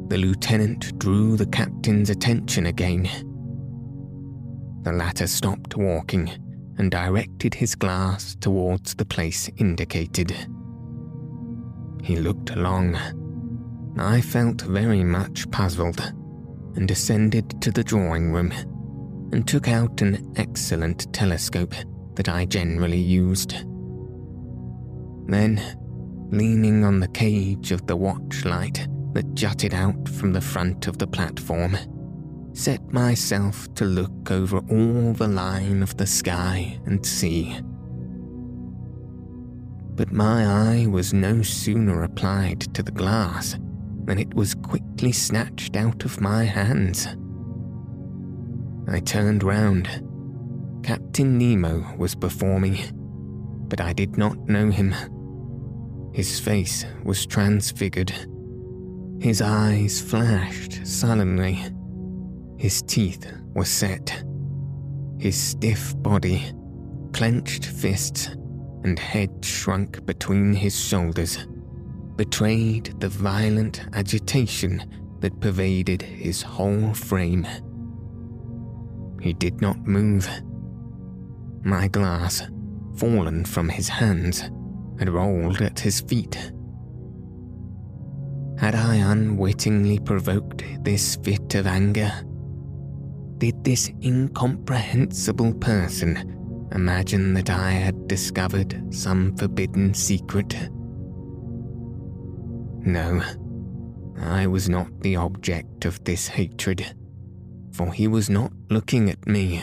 the 0.08 0.18
lieutenant 0.18 0.98
drew 0.98 1.36
the 1.36 1.46
captain's 1.48 2.10
attention 2.10 2.68
again. 2.68 3.04
The 4.84 4.94
latter 4.94 5.28
stopped 5.28 5.76
walking 5.76 6.32
and 6.80 6.90
directed 6.90 7.54
his 7.54 7.76
glass 7.76 8.36
towards 8.36 8.96
the 8.96 9.06
place 9.06 9.50
indicated. 9.58 10.34
He 12.02 12.16
looked 12.16 12.52
along. 12.52 12.98
I 13.98 14.22
felt 14.22 14.62
very 14.62 15.04
much 15.04 15.52
puzzled 15.52 16.02
and 16.76 16.90
ascended 16.90 17.62
to 17.62 17.72
the 17.72 17.84
drawing 17.84 18.32
room 18.32 18.52
and 19.34 19.46
took 19.48 19.68
out 19.68 20.02
an 20.02 20.34
excellent 20.38 21.14
telescope 21.14 21.76
that 22.16 22.30
I 22.30 22.46
generally 22.46 23.00
used. 23.00 23.52
Then, 25.28 25.62
leaning 26.32 26.86
on 26.86 27.00
the 27.00 27.10
cage 27.10 27.72
of 27.72 27.86
the 27.86 27.98
watchlight 27.98 28.88
that 29.14 29.34
jutted 29.36 29.74
out 29.74 30.08
from 30.08 30.32
the 30.32 30.42
front 30.42 30.88
of 30.88 30.98
the 30.98 31.08
platform, 31.08 31.78
set 32.54 32.92
myself 32.92 33.74
to 33.76 33.86
look 33.86 34.32
over 34.32 34.58
all 34.70 35.14
the 35.14 35.28
line 35.28 35.82
of 35.84 35.96
the 35.98 36.08
sky 36.08 36.80
and 36.86 37.06
sea. 37.06 37.60
But 39.96 40.12
my 40.12 40.46
eye 40.46 40.88
was 40.88 41.14
no 41.14 41.42
sooner 41.42 42.04
applied 42.04 42.62
to 42.74 42.84
the 42.84 42.92
glass 42.92 43.58
than 44.06 44.18
it 44.18 44.34
was 44.34 44.56
quickly 44.56 45.12
snatched 45.12 45.76
out 45.76 46.06
of 46.06 46.22
my 46.22 46.44
hands. 46.44 47.08
I 48.88 49.00
turned 49.02 49.44
round 49.44 49.88
Captain 50.84 51.38
Nemo 51.38 51.96
was 51.98 52.16
before 52.16 52.60
me, 52.60 52.86
but 53.68 53.82
I 53.82 53.94
did 53.94 54.18
not 54.18 54.38
know 54.48 54.70
him. 54.72 54.96
His 56.14 56.40
face 56.40 56.86
was 57.04 57.26
transfigured. 57.26 58.14
His 59.20 59.42
eyes 59.42 60.02
flashed 60.02 60.88
sullenly. 60.88 61.60
His 62.60 62.82
teeth 62.82 63.26
were 63.56 63.66
set. 63.66 64.24
His 65.18 65.36
stiff 65.36 65.96
body, 66.04 66.52
clenched 67.14 67.66
fists, 67.66 68.28
and 68.84 69.00
head 69.00 69.44
shrunk 69.44 70.06
between 70.06 70.54
his 70.54 70.78
shoulders 70.78 71.48
betrayed 72.18 73.00
the 73.00 73.08
violent 73.08 73.82
agitation 73.94 74.84
that 75.22 75.40
pervaded 75.40 76.02
his 76.02 76.42
whole 76.42 76.94
frame. 76.94 77.48
He 79.22 79.32
did 79.32 79.62
not 79.62 79.88
move 79.88 80.30
my 81.64 81.88
glass, 81.88 82.42
fallen 82.98 83.46
from 83.46 83.70
his 83.70 83.88
hands, 83.88 84.42
had 85.00 85.08
rolled 85.08 85.62
at 85.62 85.80
his 85.80 86.02
feet. 86.02 86.52
Had 88.58 88.76
I 88.76 88.96
unwittingly 88.96 90.00
provoked 90.00 90.66
this 90.84 91.16
fit 91.16 91.56
of 91.56 91.68
anger? 91.68 92.12
Did 93.40 93.64
this 93.64 93.92
incomprehensible 94.04 95.54
person 95.56 96.70
imagine 96.72 97.34
that 97.34 97.50
I 97.50 97.72
had 97.72 98.08
discovered 98.08 98.94
some 98.94 99.36
forbidden 99.36 99.94
secret? 99.94 100.56
No, 102.86 103.22
I 104.22 104.48
was 104.48 104.70
not 104.70 105.02
the 105.02 105.16
object 105.16 105.86
of 105.86 106.04
this 106.04 106.28
hatred, 106.28 106.96
for 107.72 107.92
he 107.92 108.08
was 108.08 108.30
not 108.30 108.52
looking 108.70 109.10
at 109.10 109.28
me 109.28 109.62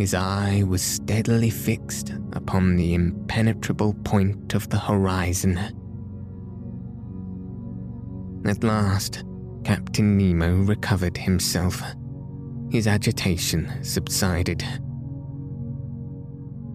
his 0.00 0.14
eye 0.14 0.62
was 0.66 0.82
steadily 0.82 1.50
fixed 1.50 2.14
upon 2.32 2.76
the 2.76 2.94
impenetrable 2.94 3.92
point 4.04 4.54
of 4.54 4.68
the 4.70 4.78
horizon. 4.78 5.58
At 8.46 8.64
last, 8.64 9.24
Captain 9.64 10.16
Nemo 10.16 10.62
recovered 10.62 11.18
himself. 11.18 11.82
His 12.70 12.86
agitation 12.86 13.82
subsided. 13.82 14.64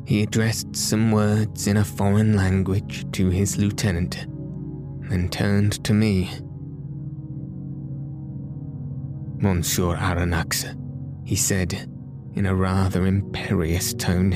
He 0.05 0.21
addressed 0.21 0.75
some 0.75 1.11
words 1.11 1.67
in 1.67 1.77
a 1.77 1.85
foreign 1.85 2.35
language 2.35 3.09
to 3.13 3.29
his 3.29 3.57
lieutenant, 3.57 4.27
then 5.09 5.29
turned 5.29 5.83
to 5.85 5.93
me. 5.93 6.29
Monsieur 9.37 9.95
Aronnax, 9.95 10.77
he 11.25 11.35
said 11.35 11.73
in 12.35 12.45
a 12.45 12.53
rather 12.53 13.05
imperious 13.05 13.93
tone. 13.93 14.33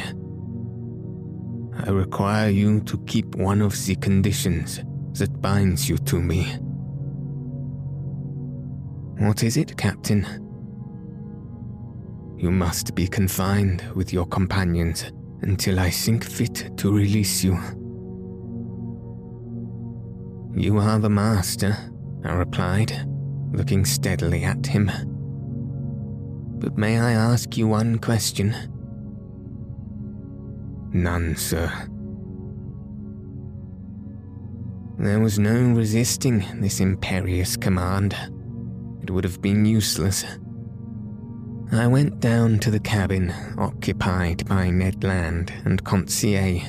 I 1.85 1.91
require 1.91 2.49
you 2.49 2.81
to 2.81 2.97
keep 2.99 3.35
one 3.35 3.61
of 3.61 3.73
the 3.85 3.95
conditions 3.95 4.81
that 5.13 5.41
binds 5.41 5.89
you 5.89 5.97
to 5.97 6.21
me. 6.21 6.45
What 9.19 9.43
is 9.43 9.57
it, 9.57 9.77
Captain? 9.77 10.48
You 12.39 12.51
must 12.51 12.95
be 12.95 13.05
confined 13.05 13.83
with 13.95 14.13
your 14.13 14.25
companions 14.25 15.11
until 15.41 15.77
I 15.77 15.89
think 15.89 16.23
fit 16.23 16.71
to 16.77 16.89
release 16.89 17.43
you. 17.43 17.59
You 20.55 20.77
are 20.77 20.99
the 20.99 21.09
master, 21.09 21.75
I 22.23 22.31
replied, 22.35 22.93
looking 23.51 23.83
steadily 23.83 24.45
at 24.45 24.65
him. 24.65 24.89
But 26.59 26.77
may 26.77 26.97
I 26.97 27.11
ask 27.11 27.57
you 27.57 27.67
one 27.67 27.99
question? 27.99 28.55
None, 30.93 31.35
sir. 31.35 31.69
There 34.97 35.19
was 35.19 35.37
no 35.37 35.73
resisting 35.73 36.45
this 36.61 36.79
imperious 36.79 37.57
command. 37.57 38.15
It 39.01 39.11
would 39.11 39.25
have 39.25 39.41
been 39.41 39.65
useless. 39.65 40.23
I 41.71 41.85
went 41.85 42.19
down 42.19 42.57
to 42.59 42.71
the 42.71 42.79
cabin 42.79 43.31
occupied 43.59 44.47
by 44.47 44.71
Ned 44.71 45.03
Land 45.03 45.53
and 45.65 45.83
Conseil 45.83 46.61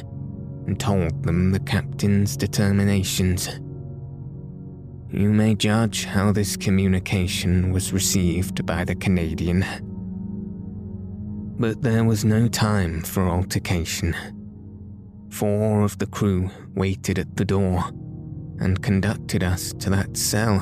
and 0.67 0.79
told 0.79 1.23
them 1.23 1.53
the 1.53 1.61
captain's 1.61 2.37
determinations. 2.37 3.49
You 5.11 5.33
may 5.33 5.55
judge 5.55 6.05
how 6.05 6.33
this 6.33 6.55
communication 6.55 7.73
was 7.73 7.95
received 7.95 8.67
by 8.67 8.85
the 8.85 8.95
Canadian. 8.95 9.65
But 11.59 11.81
there 11.81 12.05
was 12.05 12.25
no 12.25 12.47
time 12.47 13.01
for 13.01 13.27
altercation. 13.27 14.15
Four 15.31 15.83
of 15.83 15.99
the 15.99 16.07
crew 16.07 16.51
waited 16.75 17.19
at 17.19 17.37
the 17.37 17.45
door 17.47 17.85
and 18.59 18.83
conducted 18.83 19.43
us 19.43 19.73
to 19.79 19.89
that 19.91 20.19
cell 20.19 20.61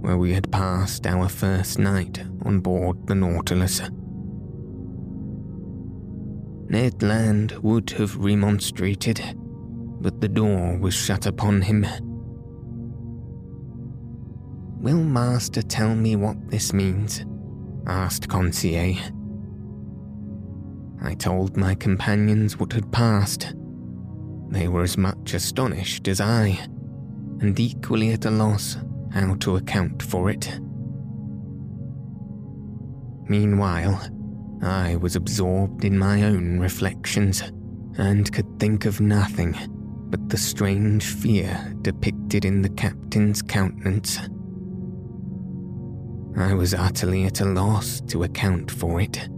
where 0.00 0.16
we 0.16 0.32
had 0.32 0.50
passed 0.50 1.06
our 1.06 1.28
first 1.28 1.78
night 1.78 2.22
on 2.44 2.60
board 2.60 3.06
the 3.06 3.14
Nautilus. 3.14 3.80
Ned 6.68 7.02
Land 7.02 7.52
would 7.62 7.90
have 7.90 8.16
remonstrated, 8.16 9.20
but 10.00 10.20
the 10.20 10.28
door 10.28 10.78
was 10.78 10.94
shut 10.94 11.26
upon 11.26 11.62
him. 11.62 11.86
Will 14.80 15.04
Master 15.04 15.60
tell 15.62 15.94
me 15.94 16.16
what 16.16 16.50
this 16.50 16.72
means? 16.72 17.24
asked 17.86 18.28
Conseil. 18.28 18.96
I 21.02 21.14
told 21.14 21.56
my 21.56 21.74
companions 21.74 22.58
what 22.58 22.72
had 22.72 22.90
passed. 22.92 23.54
They 24.48 24.68
were 24.68 24.82
as 24.82 24.96
much 24.96 25.34
astonished 25.34 26.08
as 26.08 26.20
I, 26.20 26.58
and 27.40 27.58
equally 27.58 28.12
at 28.12 28.24
a 28.24 28.30
loss 28.30 28.76
how 29.12 29.34
to 29.36 29.56
account 29.56 30.02
for 30.02 30.30
it. 30.30 30.60
Meanwhile, 33.28 34.00
I 34.62 34.96
was 34.96 35.16
absorbed 35.16 35.84
in 35.84 35.98
my 35.98 36.24
own 36.24 36.58
reflections 36.58 37.42
and 37.96 38.32
could 38.32 38.58
think 38.58 38.84
of 38.84 39.00
nothing 39.00 39.54
but 40.10 40.28
the 40.28 40.36
strange 40.36 41.04
fear 41.04 41.74
depicted 41.82 42.44
in 42.44 42.62
the 42.62 42.68
captain's 42.68 43.42
countenance. 43.42 44.18
I 46.36 46.54
was 46.54 46.74
utterly 46.74 47.24
at 47.24 47.40
a 47.40 47.44
loss 47.44 48.00
to 48.08 48.24
account 48.24 48.70
for 48.70 49.00
it 49.00 49.28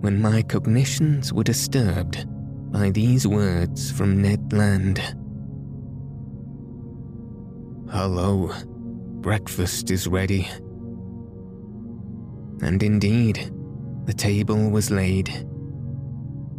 when 0.00 0.20
my 0.20 0.42
cognitions 0.42 1.32
were 1.32 1.44
disturbed 1.44 2.26
by 2.70 2.90
these 2.90 3.26
words 3.26 3.90
from 3.90 4.20
Ned 4.20 4.52
Land. 4.52 4.98
Hello, 7.90 8.52
breakfast 9.24 9.90
is 9.90 10.06
ready. 10.06 10.46
And 12.60 12.82
indeed, 12.82 13.50
the 14.04 14.12
table 14.12 14.68
was 14.68 14.90
laid. 14.90 15.30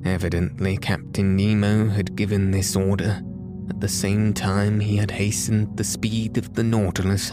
Evidently, 0.04 0.76
Captain 0.78 1.36
Nemo 1.36 1.88
had 1.90 2.16
given 2.16 2.50
this 2.50 2.76
order 2.76 3.22
at 3.70 3.80
the 3.80 3.88
same 3.88 4.34
time 4.34 4.80
he 4.80 4.98
had 4.98 5.12
hastened 5.12 5.78
the 5.78 5.84
speed 5.84 6.40
of 6.40 6.56
the 6.56 6.64
Nautilus. 6.64 7.32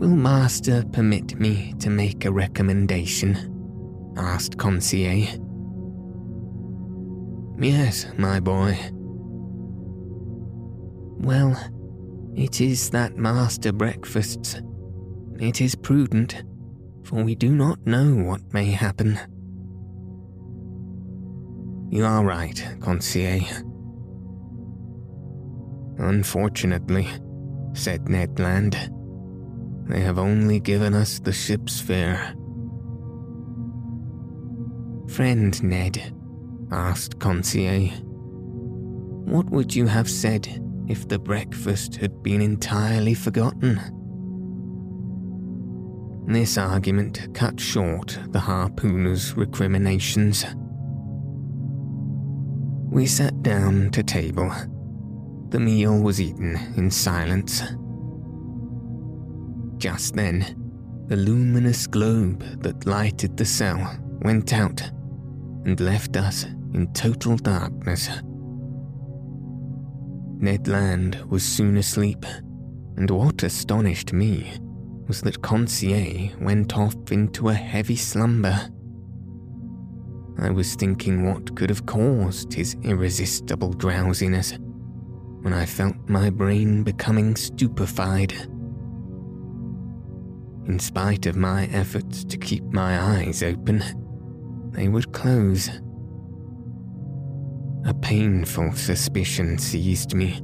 Will 0.00 0.16
Master 0.16 0.82
permit 0.90 1.38
me 1.38 1.74
to 1.80 1.90
make 1.90 2.24
a 2.24 2.32
recommendation? 2.32 4.14
asked 4.16 4.56
Conseil. 4.56 5.26
Yes, 7.60 8.06
my 8.16 8.40
boy. 8.40 8.97
Well, 11.20 11.58
it 12.34 12.60
is 12.60 12.90
that 12.90 13.16
master 13.16 13.72
breakfasts. 13.72 14.60
It 15.40 15.60
is 15.60 15.74
prudent, 15.74 16.44
for 17.02 17.24
we 17.24 17.34
do 17.34 17.50
not 17.50 17.84
know 17.86 18.14
what 18.14 18.52
may 18.54 18.66
happen. 18.66 19.18
You 21.90 22.04
are 22.04 22.24
right, 22.24 22.64
Conseil. 22.80 23.42
Unfortunately, 25.98 27.08
said 27.72 28.08
Ned 28.08 28.38
Land, 28.38 28.76
they 29.88 30.00
have 30.00 30.18
only 30.18 30.60
given 30.60 30.94
us 30.94 31.18
the 31.18 31.32
ship's 31.32 31.80
fare. 31.80 32.34
Friend 35.08 35.62
Ned, 35.64 36.14
asked 36.70 37.18
Conseil, 37.18 37.88
what 39.24 39.50
would 39.50 39.74
you 39.74 39.86
have 39.86 40.08
said 40.08 40.46
if 40.88 41.06
the 41.06 41.18
breakfast 41.18 41.96
had 41.96 42.22
been 42.22 42.40
entirely 42.40 43.14
forgotten? 43.14 43.80
This 46.26 46.58
argument 46.58 47.34
cut 47.34 47.58
short 47.58 48.18
the 48.28 48.38
harpooner's 48.38 49.34
recriminations. 49.36 50.44
We 52.90 53.06
sat 53.06 53.42
down 53.42 53.90
to 53.92 54.02
table. 54.02 54.52
The 55.50 55.60
meal 55.60 55.98
was 56.00 56.20
eaten 56.20 56.56
in 56.76 56.90
silence. 56.90 57.62
Just 59.78 60.16
then, 60.16 60.54
the 61.06 61.16
luminous 61.16 61.86
globe 61.86 62.42
that 62.62 62.86
lighted 62.86 63.36
the 63.36 63.46
cell 63.46 63.98
went 64.20 64.52
out 64.52 64.82
and 65.64 65.80
left 65.80 66.16
us 66.16 66.44
in 66.74 66.92
total 66.92 67.36
darkness. 67.36 68.10
Ned 70.38 70.68
Land 70.68 71.22
was 71.28 71.42
soon 71.42 71.76
asleep, 71.76 72.24
and 72.96 73.10
what 73.10 73.42
astonished 73.42 74.12
me 74.12 74.52
was 75.06 75.20
that 75.22 75.42
Conseil 75.42 76.30
went 76.40 76.76
off 76.76 77.10
into 77.10 77.48
a 77.48 77.54
heavy 77.54 77.96
slumber. 77.96 78.70
I 80.38 80.50
was 80.50 80.74
thinking 80.74 81.26
what 81.26 81.56
could 81.56 81.70
have 81.70 81.86
caused 81.86 82.52
his 82.52 82.76
irresistible 82.82 83.72
drowsiness 83.72 84.56
when 85.42 85.52
I 85.52 85.66
felt 85.66 85.96
my 86.08 86.30
brain 86.30 86.82
becoming 86.82 87.36
stupefied 87.36 88.34
in 90.68 90.78
spite 90.78 91.24
of 91.24 91.34
my 91.34 91.64
efforts 91.72 92.24
to 92.24 92.36
keep 92.36 92.62
my 92.64 93.00
eyes 93.00 93.42
open, 93.42 93.82
they 94.72 94.88
would 94.88 95.12
close. 95.12 95.70
A 97.88 97.94
painful 97.94 98.72
suspicion 98.72 99.56
seized 99.56 100.12
me. 100.12 100.42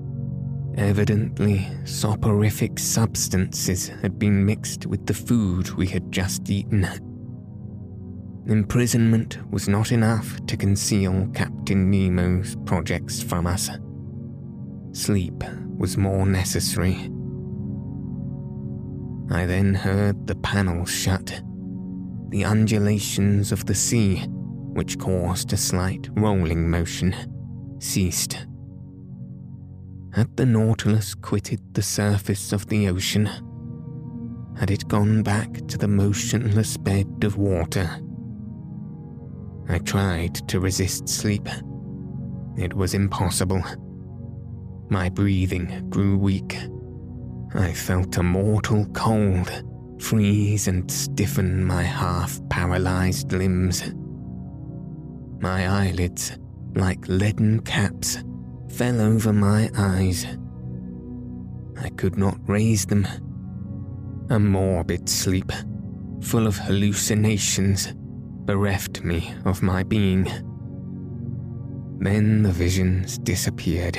Evidently, 0.79 1.69
soporific 1.85 2.79
substances 2.79 3.89
had 3.89 4.19
been 4.19 4.47
mixed 4.47 4.87
with 4.87 5.05
the 5.05 5.13
food 5.13 5.69
we 5.73 5.87
had 5.87 6.11
just 6.11 6.49
eaten. 6.49 6.89
Imprisonment 8.47 9.37
was 9.53 9.69
not 9.69 9.93
enough 9.93 10.39
to 10.47 10.57
conceal 10.57 11.29
Captain 11.35 11.91
Nemo's 11.91 12.57
projects 12.65 13.23
from 13.23 13.47
us. 13.47 13.69
Sleep 14.93 15.45
was 15.77 15.99
more 15.99 16.25
necessary. 16.25 17.11
I 19.31 19.45
then 19.45 19.75
heard 19.75 20.27
the 20.27 20.37
panels 20.37 20.91
shut. 20.91 21.43
The 22.31 22.47
undulations 22.47 23.53
of 23.53 23.67
the 23.67 23.75
sea, 23.75 24.21
which 24.73 24.99
caused 24.99 25.53
a 25.53 25.59
slight 25.59 26.09
rolling 26.15 26.71
motion, 26.71 27.15
ceased. 27.85 28.47
Had 30.13 30.37
the 30.37 30.47
Nautilus 30.47 31.15
quitted 31.15 31.61
the 31.75 31.83
surface 31.83 32.53
of 32.53 32.67
the 32.69 32.89
ocean? 32.89 33.29
Had 34.57 34.71
it 34.71 34.89
gone 34.89 35.23
back 35.23 35.67
to 35.69 35.77
the 35.77 35.89
motionless 35.89 36.77
bed 36.77 37.25
of 37.25 37.37
water? 37.37 37.91
I 39.69 39.79
tried 39.79 40.35
to 40.49 40.61
resist 40.61 41.09
sleep. 41.09 41.49
It 42.57 42.73
was 42.73 42.95
impossible. 42.95 43.63
My 44.89 45.09
breathing 45.09 45.89
grew 45.91 46.17
weak. 46.17 46.57
I 47.55 47.73
felt 47.73 48.17
a 48.17 48.23
mortal 48.23 48.87
cold 48.95 49.51
freeze 50.01 50.69
and 50.69 50.91
stiffen 50.91 51.65
my 51.65 51.83
half 51.83 52.41
paralyzed 52.49 53.33
limbs. 53.33 53.95
My 55.41 55.69
eyelids, 55.69 56.39
like 56.75 57.07
leaden 57.09 57.61
caps, 57.61 58.19
fell 58.71 59.01
over 59.01 59.33
my 59.33 59.71
eyes. 59.77 60.27
I 61.81 61.89
could 61.91 62.17
not 62.17 62.39
raise 62.49 62.87
them. 62.87 63.07
A 64.31 64.39
morbid 64.39 65.09
sleep, 65.09 65.53
full 66.21 66.47
of 66.47 66.57
hallucinations, 66.57 67.93
bereft 68.47 69.03
me 69.03 69.35
of 69.45 69.63
my 69.63 69.83
being. 69.83 70.25
Then 71.99 72.43
the 72.43 72.53
visions 72.53 73.19
disappeared 73.19 73.97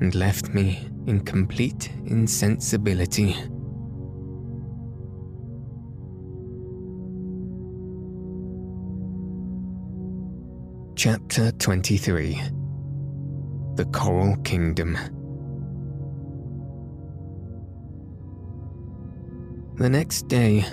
and 0.00 0.14
left 0.14 0.54
me 0.54 0.88
in 1.06 1.20
complete 1.20 1.90
insensibility. 2.06 3.36
Chapter 11.04 11.50
23 11.50 12.40
The 13.74 13.84
Coral 13.86 14.36
Kingdom 14.44 14.96
The 19.78 19.90
next 19.90 20.28
day, 20.28 20.64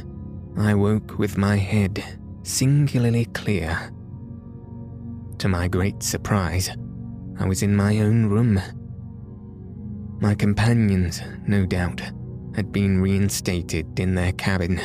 I 0.55 0.75
woke 0.75 1.17
with 1.17 1.39
my 1.39 1.55
head 1.55 2.03
singularly 2.43 3.25
clear. 3.25 3.91
To 5.39 5.47
my 5.47 5.67
great 5.67 6.03
surprise, 6.03 6.69
I 7.39 7.47
was 7.47 7.63
in 7.63 7.75
my 7.75 7.97
own 7.97 8.27
room. 8.27 8.61
My 10.21 10.35
companions, 10.35 11.23
no 11.47 11.65
doubt, 11.65 12.03
had 12.55 12.71
been 12.71 13.01
reinstated 13.01 13.99
in 13.99 14.13
their 14.13 14.33
cabin 14.33 14.79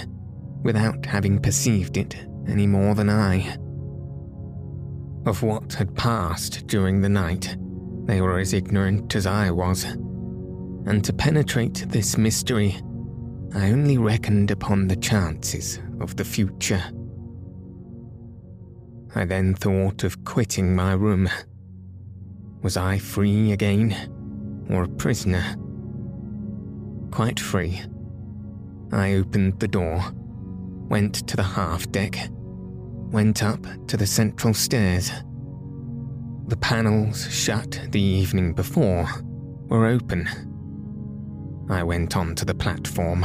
without 0.63 1.05
having 1.05 1.39
perceived 1.39 1.99
it 1.99 2.17
any 2.49 2.67
more 2.67 2.95
than 2.95 3.11
I. 3.11 3.59
Of 5.27 5.43
what 5.43 5.73
had 5.73 5.95
passed 5.97 6.67
during 6.67 7.01
the 7.01 7.09
night, 7.09 7.57
they 8.05 8.21
were 8.21 8.39
as 8.39 8.53
ignorant 8.53 9.15
as 9.15 9.27
I 9.27 9.51
was. 9.51 9.85
And 9.85 11.03
to 11.03 11.15
penetrate 11.15 11.87
this 11.89 12.19
mystery, 12.19 12.77
I 13.55 13.71
only 13.71 13.97
reckoned 13.97 14.51
upon 14.51 14.87
the 14.87 14.97
chances 14.97 15.81
of 16.01 16.17
the 16.17 16.25
future. 16.25 16.83
I 19.15 19.25
then 19.25 19.55
thought 19.55 20.05
of 20.05 20.25
quitting 20.25 20.77
my 20.77 20.93
room. 20.93 21.31
Was 22.63 22.77
I 22.77 22.99
free 22.99 23.53
again, 23.53 24.67
or 24.69 24.83
a 24.83 24.89
prisoner? 24.89 25.57
Quite 27.13 27.41
free. 27.41 27.81
I 28.93 29.15
opened 29.15 29.61
the 29.61 29.69
door, 29.69 30.03
went 30.89 31.27
to 31.29 31.37
the 31.37 31.43
half 31.43 31.91
deck, 31.91 32.29
went 33.15 33.45
up 33.45 33.65
to 33.87 33.97
the 33.97 34.07
central 34.07 34.53
stairs. 34.53 35.13
The 36.49 36.57
panels, 36.57 37.33
shut 37.33 37.81
the 37.93 38.03
evening 38.03 38.55
before, 38.55 39.09
were 39.69 39.87
open. 39.87 40.29
I 41.71 41.85
went 41.85 42.17
on 42.17 42.35
to 42.35 42.45
the 42.45 42.57
platform. 42.57 43.25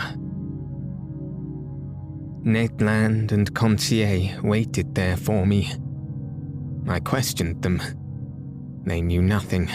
Ned 2.44 2.80
Land 2.84 3.32
and 3.32 3.52
Conseil 3.56 4.40
waited 4.44 4.94
there 4.94 5.18
for 5.18 5.48
me. 5.48 5.74
I 6.88 7.00
questioned 7.00 7.64
them. 7.64 7.82
They 8.86 9.02
knew 9.02 9.24
nothing. 9.24 9.72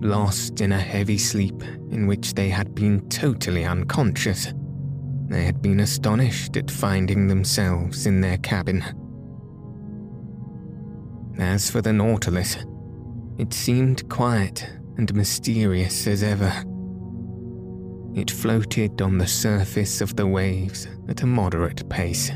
Lost 0.00 0.62
in 0.62 0.72
a 0.72 0.80
heavy 0.80 1.18
sleep 1.18 1.62
in 1.90 2.06
which 2.06 2.32
they 2.32 2.48
had 2.48 2.74
been 2.74 3.06
totally 3.10 3.66
unconscious, 3.66 4.54
they 5.32 5.44
had 5.44 5.62
been 5.62 5.80
astonished 5.80 6.58
at 6.58 6.70
finding 6.70 7.26
themselves 7.26 8.06
in 8.06 8.20
their 8.20 8.36
cabin. 8.38 8.84
As 11.38 11.70
for 11.70 11.80
the 11.80 11.92
Nautilus, 11.92 12.58
it 13.38 13.54
seemed 13.54 14.06
quiet 14.10 14.68
and 14.98 15.12
mysterious 15.14 16.06
as 16.06 16.22
ever. 16.22 16.52
It 18.14 18.30
floated 18.30 19.00
on 19.00 19.16
the 19.16 19.26
surface 19.26 20.02
of 20.02 20.16
the 20.16 20.26
waves 20.26 20.86
at 21.08 21.22
a 21.22 21.26
moderate 21.26 21.88
pace. 21.88 22.30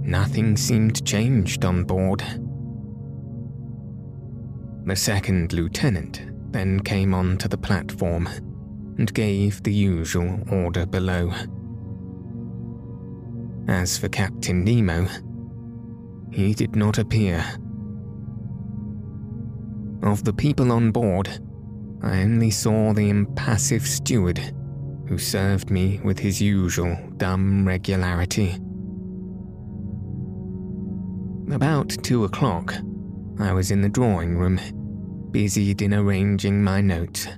Nothing 0.00 0.56
seemed 0.56 1.04
changed 1.06 1.66
on 1.66 1.84
board. 1.84 2.24
The 4.86 4.96
second 4.96 5.52
lieutenant 5.52 6.22
then 6.50 6.80
came 6.80 7.12
onto 7.12 7.46
the 7.46 7.58
platform 7.58 8.26
and 8.98 9.12
gave 9.14 9.62
the 9.62 9.72
usual 9.72 10.38
order 10.50 10.86
below. 10.86 11.32
As 13.68 13.96
for 13.96 14.08
Captain 14.08 14.64
Nemo, 14.64 15.08
he 16.30 16.54
did 16.54 16.76
not 16.76 16.98
appear. 16.98 17.44
Of 20.02 20.24
the 20.24 20.32
people 20.32 20.72
on 20.72 20.90
board, 20.90 21.28
I 22.02 22.22
only 22.22 22.50
saw 22.50 22.92
the 22.92 23.08
impassive 23.08 23.86
steward, 23.86 24.38
who 25.06 25.18
served 25.18 25.70
me 25.70 26.00
with 26.02 26.18
his 26.18 26.40
usual 26.40 26.96
dumb 27.16 27.66
regularity. 27.66 28.58
About 31.54 31.90
two 32.02 32.24
o'clock, 32.24 32.74
I 33.38 33.52
was 33.52 33.70
in 33.70 33.82
the 33.82 33.88
drawing 33.88 34.36
room, 34.36 34.58
busied 35.30 35.82
in 35.82 35.94
arranging 35.94 36.62
my 36.62 36.80
notes 36.80 37.28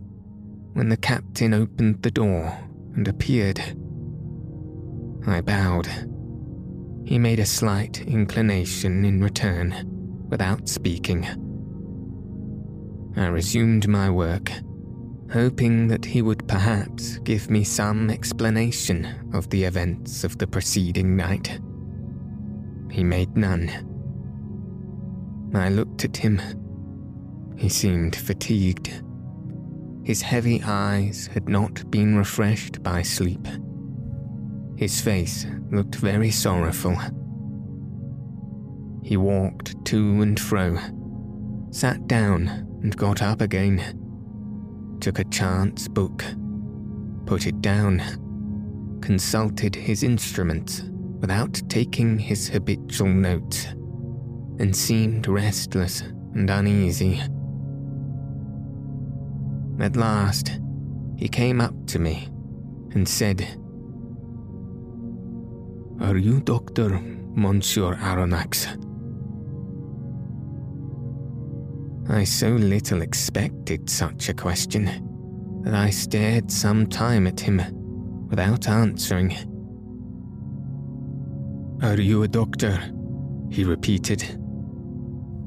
when 0.74 0.88
the 0.88 0.96
captain 0.96 1.54
opened 1.54 2.02
the 2.02 2.10
door 2.10 2.56
and 2.94 3.08
appeared. 3.08 3.60
I 5.26 5.40
bowed. 5.40 5.88
He 7.04 7.18
made 7.18 7.38
a 7.38 7.46
slight 7.46 8.00
inclination 8.02 9.04
in 9.04 9.22
return, 9.22 9.74
without 10.28 10.68
speaking. 10.68 11.24
I 13.16 13.26
resumed 13.26 13.86
my 13.88 14.10
work, 14.10 14.50
hoping 15.32 15.86
that 15.88 16.04
he 16.04 16.22
would 16.22 16.48
perhaps 16.48 17.18
give 17.18 17.48
me 17.48 17.62
some 17.62 18.10
explanation 18.10 19.30
of 19.32 19.48
the 19.50 19.64
events 19.64 20.24
of 20.24 20.38
the 20.38 20.46
preceding 20.46 21.16
night. 21.16 21.60
He 22.90 23.04
made 23.04 23.36
none. 23.36 23.70
I 25.54 25.68
looked 25.68 26.04
at 26.04 26.16
him. 26.16 26.40
He 27.56 27.68
seemed 27.68 28.16
fatigued. 28.16 29.03
His 30.04 30.20
heavy 30.20 30.62
eyes 30.62 31.28
had 31.32 31.48
not 31.48 31.90
been 31.90 32.16
refreshed 32.16 32.82
by 32.82 33.00
sleep. 33.00 33.46
His 34.76 35.00
face 35.00 35.46
looked 35.70 35.94
very 35.94 36.30
sorrowful. 36.30 36.96
He 39.02 39.16
walked 39.16 39.82
to 39.86 40.22
and 40.22 40.38
fro, 40.38 40.78
sat 41.70 42.06
down 42.06 42.48
and 42.82 42.94
got 42.96 43.22
up 43.22 43.40
again, 43.40 43.78
took 45.00 45.18
a 45.18 45.24
chance 45.24 45.88
book, 45.88 46.22
put 47.24 47.46
it 47.46 47.62
down, 47.62 48.00
consulted 49.00 49.74
his 49.74 50.02
instruments 50.02 50.82
without 51.20 51.62
taking 51.68 52.18
his 52.18 52.48
habitual 52.48 53.08
notes, 53.08 53.66
and 54.58 54.76
seemed 54.76 55.26
restless 55.28 56.02
and 56.34 56.50
uneasy. 56.50 57.22
At 59.80 59.96
last, 59.96 60.60
he 61.16 61.28
came 61.28 61.60
up 61.60 61.74
to 61.88 61.98
me 61.98 62.28
and 62.92 63.08
said, 63.08 63.40
Are 66.00 66.16
you 66.16 66.40
Dr. 66.40 67.00
Monsieur 67.34 67.94
Aronnax? 67.96 68.80
I 72.08 72.24
so 72.24 72.50
little 72.50 73.02
expected 73.02 73.90
such 73.90 74.28
a 74.28 74.34
question 74.34 75.62
that 75.64 75.74
I 75.74 75.90
stared 75.90 76.50
some 76.50 76.86
time 76.86 77.26
at 77.26 77.40
him 77.40 77.60
without 78.28 78.68
answering. 78.68 79.34
Are 81.82 82.00
you 82.00 82.22
a 82.22 82.28
doctor? 82.28 82.78
He 83.50 83.64
repeated. 83.64 84.38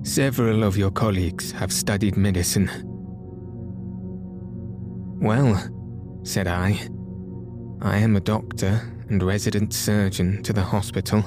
Several 0.03 0.63
of 0.63 0.77
your 0.77 0.91
colleagues 0.91 1.51
have 1.51 1.71
studied 1.71 2.17
medicine 2.17 2.87
well, 5.19 5.56
said 6.23 6.47
I, 6.47 6.80
I 7.82 7.97
am 7.97 8.15
a 8.15 8.21
doctor 8.21 8.82
and 9.10 9.23
resident 9.23 9.73
surgeon 9.73 10.43
to 10.43 10.53
the 10.53 10.62
hospital. 10.62 11.23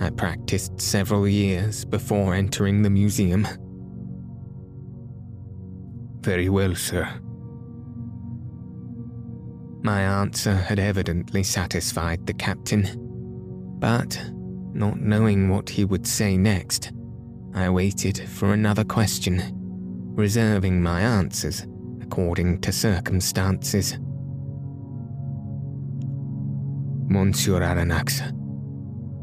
I 0.00 0.10
practiced 0.10 0.80
several 0.80 1.28
years 1.28 1.84
before 1.84 2.34
entering 2.34 2.82
the 2.82 2.90
museum. 2.90 3.46
Very 6.20 6.48
well, 6.48 6.74
sir. 6.74 7.08
My 9.82 10.02
answer 10.02 10.54
had 10.54 10.78
evidently 10.78 11.42
satisfied 11.42 12.26
the 12.26 12.34
captain, 12.34 12.88
but 13.78 14.20
Not 14.72 15.00
knowing 15.00 15.48
what 15.48 15.70
he 15.70 15.84
would 15.84 16.06
say 16.06 16.36
next, 16.36 16.92
I 17.54 17.70
waited 17.70 18.18
for 18.18 18.52
another 18.52 18.84
question, 18.84 19.42
reserving 20.14 20.82
my 20.82 21.00
answers 21.00 21.66
according 22.06 22.60
to 22.60 22.72
circumstances. 22.72 23.98
Monsieur 27.08 27.60
Aronnax, 27.60 28.32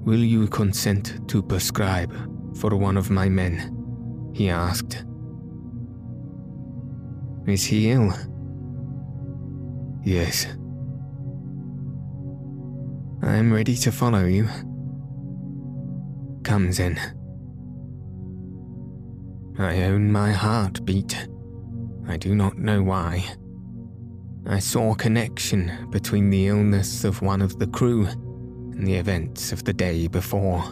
will 0.03 0.23
you 0.23 0.47
consent 0.47 1.27
to 1.29 1.41
prescribe 1.41 2.13
for 2.57 2.75
one 2.75 2.97
of 2.97 3.09
my 3.09 3.29
men? 3.29 4.31
He 4.33 4.49
asked. 4.49 5.05
Is 7.47 7.63
he 7.63 7.91
ill? 7.91 8.13
Yes. 10.03 10.45
I 13.21 13.35
am 13.35 13.53
ready 13.53 13.75
to 13.77 13.91
follow 13.91 14.25
you. 14.25 14.47
Comes 16.43 16.79
in. 16.79 16.99
I 19.57 19.83
own 19.83 20.11
my 20.11 20.31
heartbeat. 20.31 21.27
I 22.07 22.17
do 22.17 22.35
not 22.35 22.57
know 22.57 22.83
why. 22.83 23.25
I 24.45 24.59
saw 24.59 24.91
a 24.91 24.97
connection 24.97 25.71
between 25.89 26.29
the 26.29 26.47
illness 26.47 27.03
of 27.03 27.21
one 27.21 27.41
of 27.41 27.59
the 27.59 27.67
crew 27.67 28.05
and 28.05 28.85
the 28.85 28.95
events 28.95 29.51
of 29.51 29.63
the 29.63 29.73
day 29.73 30.07
before, 30.07 30.63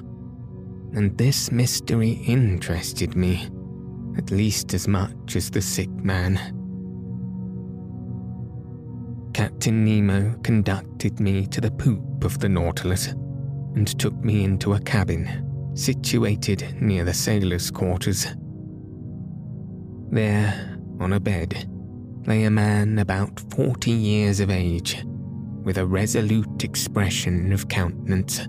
and 0.94 1.18
this 1.18 1.52
mystery 1.52 2.22
interested 2.26 3.16
me 3.16 3.50
at 4.18 4.32
least 4.32 4.74
as 4.74 4.88
much 4.88 5.36
as 5.36 5.50
the 5.50 5.62
sick 5.62 5.90
man. 5.90 6.38
Captain 9.34 9.86
Nemo 9.86 10.36
conducted 10.44 11.20
me 11.20 11.48
to 11.48 11.62
the 11.62 11.72
poop 11.72 12.24
of 12.24 12.40
the 12.40 12.50
Nautilus 12.50 13.08
and 13.76 13.88
took 14.00 14.14
me 14.24 14.44
into 14.44 14.74
a 14.74 14.80
cabin 14.80 15.48
situated 15.74 16.82
near 16.82 17.06
the 17.06 17.14
sailors' 17.14 17.72
quarters. 17.72 18.28
There, 20.12 20.71
on 21.02 21.14
a 21.14 21.20
bed, 21.20 21.68
lay 22.28 22.44
a 22.44 22.52
man 22.52 23.00
about 23.00 23.40
forty 23.52 23.92
years 23.92 24.40
of 24.40 24.52
age, 24.52 25.04
with 25.64 25.78
a 25.78 25.86
resolute 25.86 26.64
expression 26.64 27.52
of 27.52 27.68
countenance, 27.68 28.48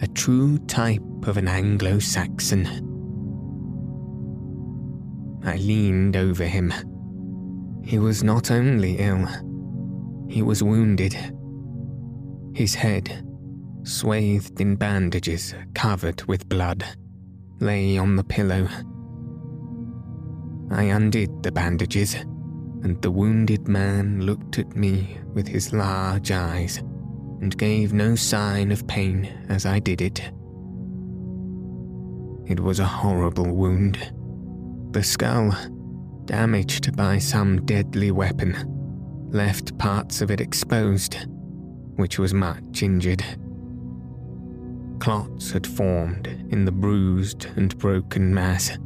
a 0.00 0.08
true 0.08 0.58
type 0.66 1.02
of 1.26 1.36
an 1.36 1.46
Anglo 1.46 1.98
Saxon. 1.98 2.66
I 5.44 5.56
leaned 5.56 6.16
over 6.16 6.44
him. 6.44 6.72
He 7.84 7.98
was 7.98 8.22
not 8.22 8.50
only 8.50 8.96
ill, 8.98 9.26
he 10.28 10.42
was 10.42 10.62
wounded. 10.62 11.16
His 12.54 12.74
head, 12.74 13.24
swathed 13.84 14.60
in 14.60 14.76
bandages 14.76 15.54
covered 15.74 16.22
with 16.24 16.48
blood, 16.48 16.84
lay 17.60 17.96
on 17.96 18.16
the 18.16 18.24
pillow. 18.24 18.68
I 20.70 20.84
undid 20.84 21.42
the 21.42 21.50
bandages, 21.50 22.14
and 22.14 23.00
the 23.02 23.10
wounded 23.10 23.66
man 23.66 24.20
looked 24.20 24.58
at 24.58 24.76
me 24.76 25.18
with 25.34 25.48
his 25.48 25.72
large 25.72 26.30
eyes 26.30 26.78
and 27.40 27.56
gave 27.56 27.92
no 27.92 28.14
sign 28.14 28.70
of 28.70 28.86
pain 28.86 29.24
as 29.48 29.66
I 29.66 29.80
did 29.80 30.00
it. 30.00 30.20
It 32.46 32.60
was 32.60 32.78
a 32.78 32.84
horrible 32.84 33.52
wound. 33.52 34.12
The 34.92 35.02
skull, 35.02 35.56
damaged 36.24 36.96
by 36.96 37.18
some 37.18 37.64
deadly 37.64 38.10
weapon, 38.10 38.56
left 39.30 39.76
parts 39.78 40.20
of 40.20 40.30
it 40.30 40.40
exposed, 40.40 41.16
which 41.96 42.18
was 42.18 42.34
much 42.34 42.82
injured. 42.82 43.24
Clots 45.00 45.50
had 45.50 45.66
formed 45.66 46.26
in 46.50 46.64
the 46.64 46.72
bruised 46.72 47.46
and 47.56 47.76
broken 47.78 48.34
mass, 48.34 48.76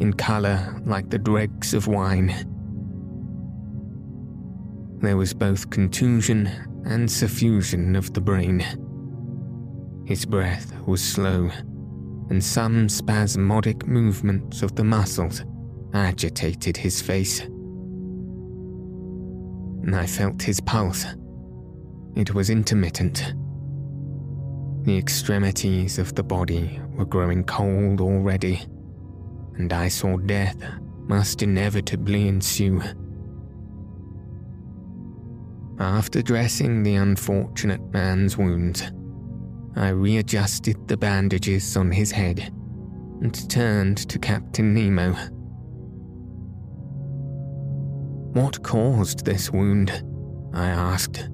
in 0.00 0.12
colour 0.12 0.80
like 0.84 1.10
the 1.10 1.18
dregs 1.18 1.74
of 1.74 1.86
wine. 1.86 2.28
There 5.00 5.16
was 5.16 5.32
both 5.34 5.70
contusion 5.70 6.46
and 6.84 7.08
suffusion 7.08 7.96
of 7.96 8.12
the 8.12 8.20
brain. 8.20 8.60
His 10.06 10.24
breath 10.24 10.74
was 10.86 11.02
slow, 11.02 11.50
and 12.30 12.42
some 12.42 12.88
spasmodic 12.88 13.86
movements 13.86 14.62
of 14.62 14.74
the 14.74 14.84
muscles 14.84 15.44
agitated 15.94 16.76
his 16.76 17.00
face. 17.00 17.42
I 19.94 20.06
felt 20.06 20.42
his 20.42 20.60
pulse. 20.60 21.06
It 22.14 22.34
was 22.34 22.50
intermittent 22.50 23.32
the 24.88 24.96
extremities 24.96 25.98
of 25.98 26.14
the 26.14 26.22
body 26.22 26.80
were 26.94 27.04
growing 27.04 27.44
cold 27.44 28.00
already, 28.00 28.66
and 29.58 29.72
I 29.72 29.88
saw 29.88 30.16
death 30.16 30.56
must 31.08 31.42
inevitably 31.42 32.28
ensue. 32.28 32.82
After 35.78 36.22
dressing 36.22 36.82
the 36.82 36.96
unfortunate 36.96 37.92
man's 37.92 38.36
wounds, 38.36 38.82
I 39.76 39.90
readjusted 39.90 40.88
the 40.88 40.96
bandages 40.96 41.76
on 41.76 41.92
his 41.92 42.10
head 42.10 42.52
and 43.20 43.50
turned 43.50 43.98
to 44.08 44.18
Captain 44.18 44.74
Nemo. 44.74 45.12
What 48.32 48.62
caused 48.62 49.24
this 49.24 49.50
wound? 49.50 50.04
I 50.52 50.68
asked. 50.68 51.28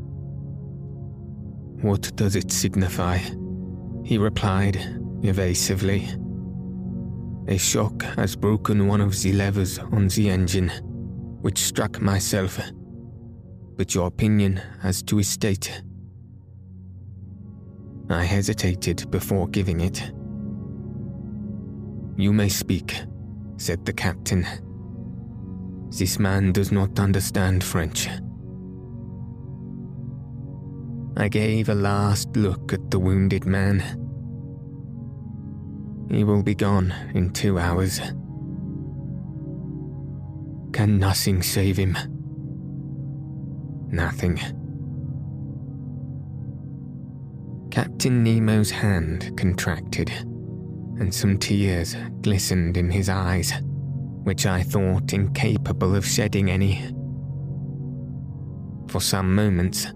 What 1.81 2.15
does 2.17 2.37
it 2.37 2.51
signify? 2.51 3.19
he 4.05 4.19
replied 4.19 4.77
evasively. 5.23 6.07
A 7.47 7.59
shock 7.59 8.03
has 8.17 8.37
broken 8.37 8.87
one 8.87 9.03
of 9.03 9.21
the 9.21 9.33
levers 9.35 9.79
on 9.79 10.09
the 10.09 10.31
engine, 10.31 10.71
which 11.43 11.59
struck 11.59 12.01
myself. 12.01 12.59
But 13.77 13.95
your 13.95 14.07
opinion 14.07 14.63
as 14.83 15.03
to 15.05 15.19
his 15.19 15.29
state. 15.29 15.83
I 18.09 18.25
hesitated 18.25 19.11
before 19.11 19.49
giving 19.49 19.81
it. 19.81 20.11
You 22.17 22.33
may 22.33 22.49
speak, 22.49 22.95
said 23.59 23.85
the 23.85 23.93
captain. 23.93 24.47
This 25.91 26.19
man 26.19 26.53
does 26.53 26.73
not 26.73 26.99
understand 26.99 27.63
French. 27.63 28.09
I 31.17 31.29
gave 31.29 31.69
a 31.69 31.75
last 31.75 32.35
look 32.37 32.73
at 32.73 32.91
the 32.91 32.99
wounded 32.99 33.45
man. 33.45 34.04
He 36.11 36.25
will 36.25 36.43
be 36.43 36.55
gone 36.55 36.95
in 37.15 37.31
two 37.31 37.59
hours. 37.59 38.01
Can 40.73 40.99
nothing 40.99 41.43
save 41.43 41.77
him? 41.77 41.97
Nothing. 43.91 44.41
Captain 47.71 48.23
Nemo's 48.23 48.71
hand 48.71 49.37
contracted, 49.37 50.11
and 50.11 51.13
some 51.13 51.39
tears 51.39 51.97
glistened 52.21 52.77
in 52.77 52.91
his 52.91 53.09
eyes, 53.09 53.53
which 54.25 54.47
I 54.47 54.63
thought 54.63 55.13
incapable 55.13 55.95
of 55.95 56.07
shedding 56.07 56.51
any. 56.51 56.83
For 58.89 59.01
some 59.01 59.35
moments, 59.35 59.89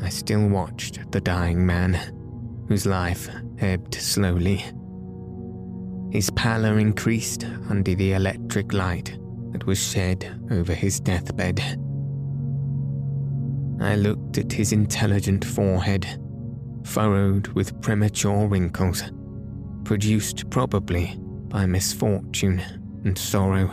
I 0.00 0.10
still 0.10 0.48
watched 0.48 1.10
the 1.10 1.20
dying 1.20 1.66
man, 1.66 1.94
whose 2.68 2.86
life 2.86 3.28
ebbed 3.58 3.94
slowly. 3.94 4.64
His 6.10 6.30
pallor 6.30 6.78
increased 6.78 7.44
under 7.68 7.94
the 7.94 8.12
electric 8.12 8.72
light 8.72 9.18
that 9.52 9.66
was 9.66 9.78
shed 9.78 10.40
over 10.50 10.72
his 10.72 11.00
deathbed. 11.00 11.60
I 13.80 13.94
looked 13.94 14.38
at 14.38 14.52
his 14.52 14.72
intelligent 14.72 15.44
forehead, 15.44 16.06
furrowed 16.84 17.48
with 17.48 17.80
premature 17.82 18.48
wrinkles, 18.48 19.04
produced 19.84 20.48
probably 20.50 21.14
by 21.48 21.66
misfortune 21.66 22.62
and 23.04 23.16
sorrow. 23.16 23.70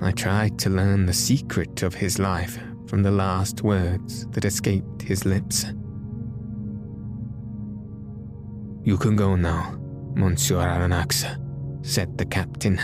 I 0.00 0.12
tried 0.12 0.58
to 0.60 0.70
learn 0.70 1.06
the 1.06 1.12
secret 1.12 1.82
of 1.82 1.94
his 1.94 2.18
life 2.18 2.58
from 2.86 3.02
the 3.02 3.10
last 3.10 3.62
words 3.62 4.26
that 4.28 4.44
escaped 4.44 5.02
his 5.02 5.24
lips. 5.24 5.66
You 8.84 8.96
can 8.98 9.16
go 9.16 9.36
now, 9.36 9.78
Monsieur 10.14 10.58
Aronnax, 10.58 11.24
said 11.82 12.18
the 12.18 12.24
captain. 12.24 12.80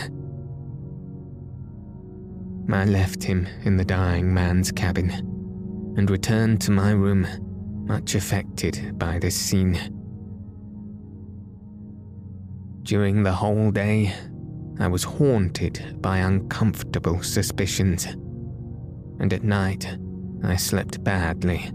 I 2.71 2.85
left 2.85 3.23
him 3.23 3.47
in 3.63 3.77
the 3.77 3.85
dying 3.85 4.33
man's 4.33 4.71
cabin 4.71 5.09
and 5.97 6.09
returned 6.09 6.61
to 6.61 6.71
my 6.71 6.91
room, 6.91 7.27
much 7.87 8.15
affected 8.15 8.97
by 8.97 9.19
this 9.19 9.35
scene. 9.35 9.77
During 12.83 13.23
the 13.23 13.33
whole 13.33 13.71
day, 13.71 14.13
I 14.79 14.87
was 14.87 15.03
haunted 15.03 16.01
by 16.01 16.19
uncomfortable 16.19 17.21
suspicions 17.21 18.07
and 19.19 19.33
at 19.33 19.43
night 19.43 19.97
I 20.43 20.55
slept 20.55 21.03
badly. 21.03 21.69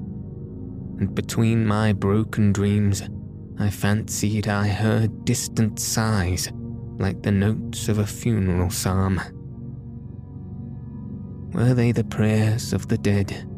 and 0.99 1.13
between 1.13 1.67
my 1.67 1.93
broken 1.93 2.53
dreams, 2.53 3.03
I 3.59 3.71
fancied 3.71 4.49
I 4.49 4.69
heard 4.69 5.25
distant 5.25 5.79
sighs 5.79 6.51
like 6.99 7.23
the 7.23 7.33
notes 7.33 7.89
of 7.89 7.99
a 7.99 8.07
funeral 8.07 8.71
psalm. 8.71 9.21
Were 11.53 11.73
they 11.73 11.93
the 11.93 12.05
prayers 12.05 12.73
of 12.73 12.89
the 12.89 12.99
dead, 12.99 13.49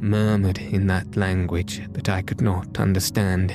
murmured 0.00 0.58
in 0.58 0.86
that 0.86 1.16
language 1.16 1.82
that 1.92 2.08
I 2.08 2.22
could 2.22 2.40
not 2.40 2.78
understand? 2.78 3.50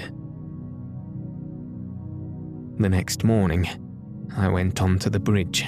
The 2.80 2.90
next 2.90 3.24
morning, 3.24 3.68
I 4.36 4.50
went 4.50 4.82
on 4.82 5.00
to 5.00 5.10
the 5.10 5.20
bridge. 5.20 5.66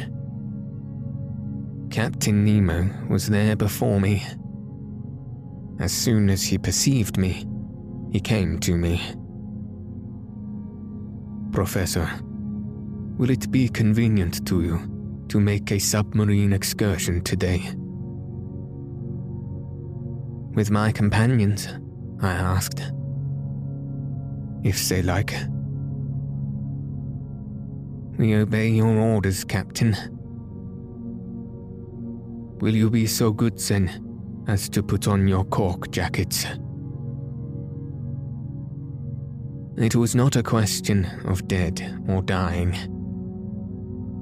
Captain 1.89 2.43
Nemo 2.43 2.89
was 3.07 3.27
there 3.27 3.55
before 3.55 4.01
me. 4.01 4.25
As 5.79 5.93
soon 5.93 6.29
as 6.29 6.43
he 6.43 6.57
perceived 6.57 7.17
me, 7.17 7.45
he 8.11 8.19
came 8.19 8.59
to 8.59 8.75
me. 8.75 9.01
Professor, 11.55 12.09
will 13.17 13.29
it 13.29 13.49
be 13.49 13.69
convenient 13.69 14.45
to 14.45 14.61
you 14.61 15.23
to 15.29 15.39
make 15.39 15.71
a 15.71 15.79
submarine 15.79 16.51
excursion 16.51 17.21
today? 17.21 17.59
With 20.53 20.69
my 20.69 20.91
companions, 20.91 21.69
I 22.21 22.33
asked. 22.33 22.81
If 24.65 24.89
they 24.89 25.01
like. 25.01 25.33
We 28.17 28.35
obey 28.35 28.71
your 28.71 28.99
orders, 28.99 29.45
Captain. 29.45 29.95
Will 32.59 32.75
you 32.75 32.89
be 32.89 33.07
so 33.07 33.31
good, 33.31 33.57
then, 33.59 34.43
as 34.49 34.67
to 34.67 34.83
put 34.83 35.07
on 35.07 35.25
your 35.25 35.45
cork 35.45 35.89
jackets? 35.89 36.45
It 39.77 39.93
was 39.93 40.15
not 40.15 40.37
a 40.37 40.43
question 40.43 41.05
of 41.25 41.47
dead 41.49 42.01
or 42.07 42.21
dying. 42.21 42.73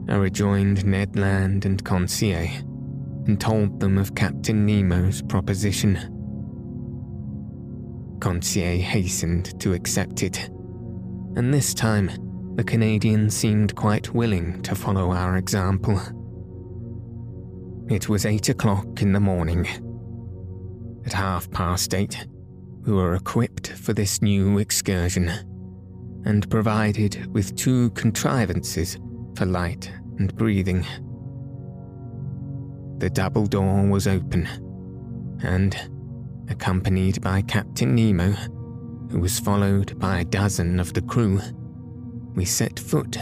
I 0.09 0.15
rejoined 0.15 0.83
Ned 0.83 1.15
Land 1.15 1.65
and 1.65 1.83
Conseil 1.83 2.47
and 3.27 3.39
told 3.39 3.79
them 3.79 3.99
of 3.99 4.15
Captain 4.15 4.65
Nemo's 4.65 5.21
proposition. 5.21 5.95
Conseil 8.19 8.81
hastened 8.81 9.59
to 9.61 9.73
accept 9.73 10.23
it, 10.23 10.49
and 11.35 11.53
this 11.53 11.75
time 11.75 12.09
the 12.55 12.63
Canadian 12.63 13.29
seemed 13.29 13.75
quite 13.75 14.13
willing 14.13 14.59
to 14.63 14.73
follow 14.73 15.11
our 15.11 15.37
example. 15.37 16.01
It 17.89 18.09
was 18.09 18.25
eight 18.25 18.49
o'clock 18.49 19.03
in 19.03 19.13
the 19.13 19.19
morning. 19.19 19.67
At 21.05 21.13
half 21.13 21.51
past 21.51 21.93
eight, 21.93 22.25
we 22.86 22.93
were 22.93 23.15
equipped 23.15 23.69
for 23.69 23.93
this 23.93 24.21
new 24.21 24.57
excursion 24.57 25.29
and 26.25 26.49
provided 26.49 27.34
with 27.34 27.55
two 27.55 27.89
contrivances 27.91 28.97
for 29.36 29.45
light 29.45 29.91
and 30.19 30.36
breathing. 30.36 30.86
The 32.99 33.09
double 33.09 33.45
door 33.45 33.86
was 33.88 34.07
open, 34.07 34.47
and, 35.43 35.75
accompanied 36.49 37.21
by 37.21 37.41
Captain 37.41 37.95
Nemo, 37.95 38.31
who 39.11 39.19
was 39.19 39.39
followed 39.39 39.97
by 39.99 40.19
a 40.19 40.25
dozen 40.25 40.79
of 40.79 40.93
the 40.93 41.01
crew, 41.01 41.41
we 42.36 42.45
set 42.45 42.79
foot 42.79 43.17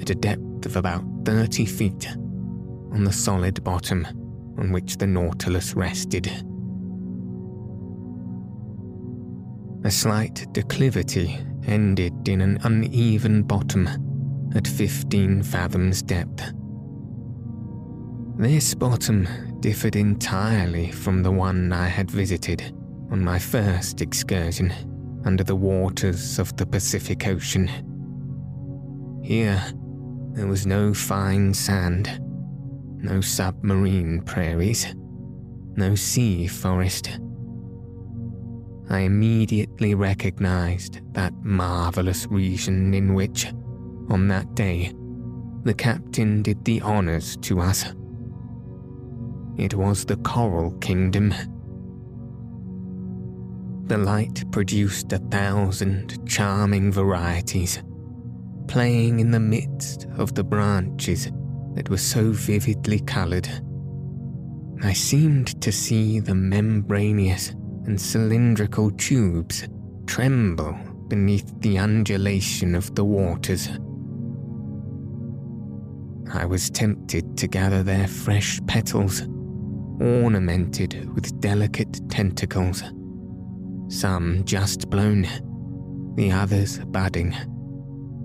at 0.00 0.10
a 0.10 0.14
depth 0.14 0.66
of 0.66 0.76
about 0.76 1.04
30 1.24 1.66
feet 1.66 2.08
on 2.92 3.04
the 3.04 3.12
solid 3.12 3.62
bottom 3.64 4.06
on 4.58 4.72
which 4.72 4.96
the 4.96 5.06
Nautilus 5.06 5.74
rested. 5.74 6.30
A 9.88 9.90
slight 9.90 10.46
declivity 10.52 11.38
ended 11.66 12.28
in 12.28 12.42
an 12.42 12.58
uneven 12.64 13.42
bottom 13.42 13.88
at 14.54 14.68
15 14.68 15.42
fathoms 15.42 16.02
depth. 16.02 16.52
This 18.36 18.74
bottom 18.74 19.26
differed 19.60 19.96
entirely 19.96 20.92
from 20.92 21.22
the 21.22 21.30
one 21.30 21.72
I 21.72 21.86
had 21.86 22.10
visited 22.10 22.70
on 23.10 23.24
my 23.24 23.38
first 23.38 24.02
excursion 24.02 24.74
under 25.24 25.42
the 25.42 25.56
waters 25.56 26.38
of 26.38 26.54
the 26.58 26.66
Pacific 26.66 27.26
Ocean. 27.26 27.70
Here, 29.22 29.72
there 30.32 30.48
was 30.48 30.66
no 30.66 30.92
fine 30.92 31.54
sand, 31.54 32.20
no 33.02 33.22
submarine 33.22 34.20
prairies, 34.20 34.94
no 35.76 35.94
sea 35.94 36.46
forest. 36.46 37.18
I 38.90 39.00
immediately 39.00 39.94
recognized 39.94 41.00
that 41.12 41.34
marvelous 41.42 42.26
region 42.26 42.94
in 42.94 43.14
which, 43.14 43.46
on 44.08 44.28
that 44.28 44.54
day, 44.54 44.92
the 45.64 45.74
captain 45.74 46.42
did 46.42 46.64
the 46.64 46.80
honors 46.80 47.36
to 47.42 47.60
us. 47.60 47.84
It 49.56 49.74
was 49.74 50.04
the 50.04 50.16
Coral 50.16 50.70
Kingdom. 50.78 51.34
The 53.88 53.98
light 53.98 54.50
produced 54.52 55.12
a 55.12 55.18
thousand 55.18 56.26
charming 56.28 56.92
varieties 56.92 57.82
playing 58.68 59.18
in 59.18 59.30
the 59.30 59.40
midst 59.40 60.06
of 60.16 60.34
the 60.34 60.44
branches 60.44 61.32
that 61.74 61.88
were 61.90 61.96
so 61.96 62.30
vividly 62.30 63.00
coloured. 63.00 63.48
I 64.82 64.92
seemed 64.92 65.60
to 65.62 65.72
see 65.72 66.20
the 66.20 66.34
membranous 66.34 67.54
and 67.88 67.98
cylindrical 67.98 68.90
tubes 68.92 69.66
tremble 70.06 70.78
beneath 71.08 71.58
the 71.60 71.78
undulation 71.78 72.74
of 72.74 72.94
the 72.94 73.04
waters. 73.04 73.70
I 76.34 76.44
was 76.44 76.68
tempted 76.68 77.38
to 77.38 77.48
gather 77.48 77.82
their 77.82 78.06
fresh 78.06 78.60
petals, 78.66 79.22
ornamented 80.02 81.10
with 81.14 81.40
delicate 81.40 81.98
tentacles, 82.10 82.84
some 83.88 84.44
just 84.44 84.90
blown, 84.90 85.26
the 86.14 86.30
others 86.30 86.78
budding 86.88 87.34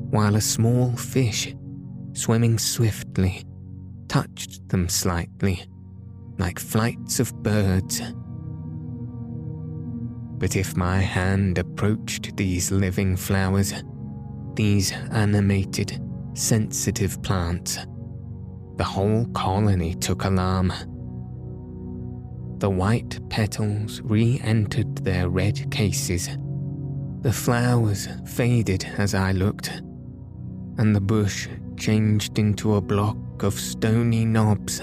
while 0.09 0.36
a 0.36 0.41
small 0.41 0.91
fish, 0.91 1.55
swimming 2.11 2.59
swiftly, 2.59 3.45
touched 4.09 4.68
them 4.68 4.89
slightly, 4.89 5.64
like 6.38 6.59
flights 6.59 7.22
of 7.22 7.34
birds. 7.41 8.01
But 10.44 10.58
if 10.58 10.76
my 10.76 11.00
hand 11.00 11.58
approached 11.58 12.36
these 12.36 12.70
living 12.70 13.16
flowers, 13.16 13.74
these 14.56 14.91
animated, 15.14 16.02
sensitive 16.34 17.24
plants, 17.24 17.80
the 18.76 18.84
whole 18.84 19.26
colony 19.28 19.96
took 19.96 20.26
alarm. 20.26 20.74
The 22.58 22.70
white 22.70 23.22
petals 23.30 24.02
re 24.02 24.41
entered 24.44 24.98
their 24.98 25.30
red 25.30 25.72
cases. 25.72 26.28
The 27.22 27.32
flowers 27.32 28.10
faded 28.26 28.84
as 28.98 29.16
I 29.16 29.32
looked 29.32 29.70
and 30.78 30.94
the 30.94 31.00
bush 31.00 31.48
changed 31.78 32.38
into 32.38 32.76
a 32.76 32.82
block 32.82 33.44
of 33.44 33.54
stony 33.54 34.26
knobs. 34.26 34.82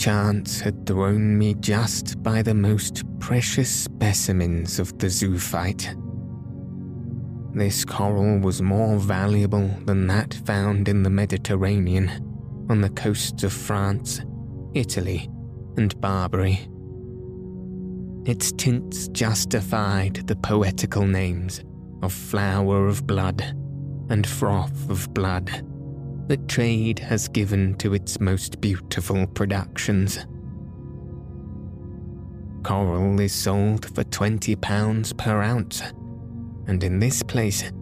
Chance 0.00 0.60
had 0.60 0.86
thrown 0.86 1.36
me 1.36 1.52
just 1.60 2.22
by 2.22 2.40
the 2.40 2.54
most 2.54 3.02
precious 3.18 3.68
specimens 3.68 4.78
of 4.78 4.98
the 4.98 5.08
zoophyte. 5.08 5.94
This 7.52 7.84
coral 7.84 8.38
was 8.38 8.62
more 8.62 8.96
valuable 8.96 9.68
than 9.84 10.06
that 10.06 10.32
found 10.46 10.88
in 10.88 11.02
the 11.02 11.10
Mediterranean, 11.10 12.08
on 12.70 12.80
the 12.80 12.88
coasts 12.88 13.44
of 13.44 13.52
France, 13.52 14.22
Italy, 14.72 15.28
and 15.76 16.00
Barbary. 16.00 16.66
Its 18.24 18.52
tints 18.52 19.08
justified 19.08 20.26
the 20.26 20.36
poetical 20.36 21.06
names 21.06 21.62
of 22.02 22.14
flower 22.14 22.86
of 22.86 23.06
blood 23.06 23.42
and 24.08 24.26
froth 24.26 24.88
of 24.88 25.12
blood 25.12 25.62
that 26.30 26.46
trade 26.46 27.00
has 27.00 27.26
given 27.26 27.74
to 27.74 27.92
its 27.92 28.20
most 28.20 28.60
beautiful 28.60 29.26
productions. 29.26 30.28
Coral 32.62 33.18
is 33.18 33.32
sold 33.32 33.92
for 33.96 34.04
£20 34.04 35.18
per 35.18 35.42
ounce, 35.42 35.82
and 36.68 36.84
in 36.84 37.00
this 37.00 37.20
place, 37.24 37.72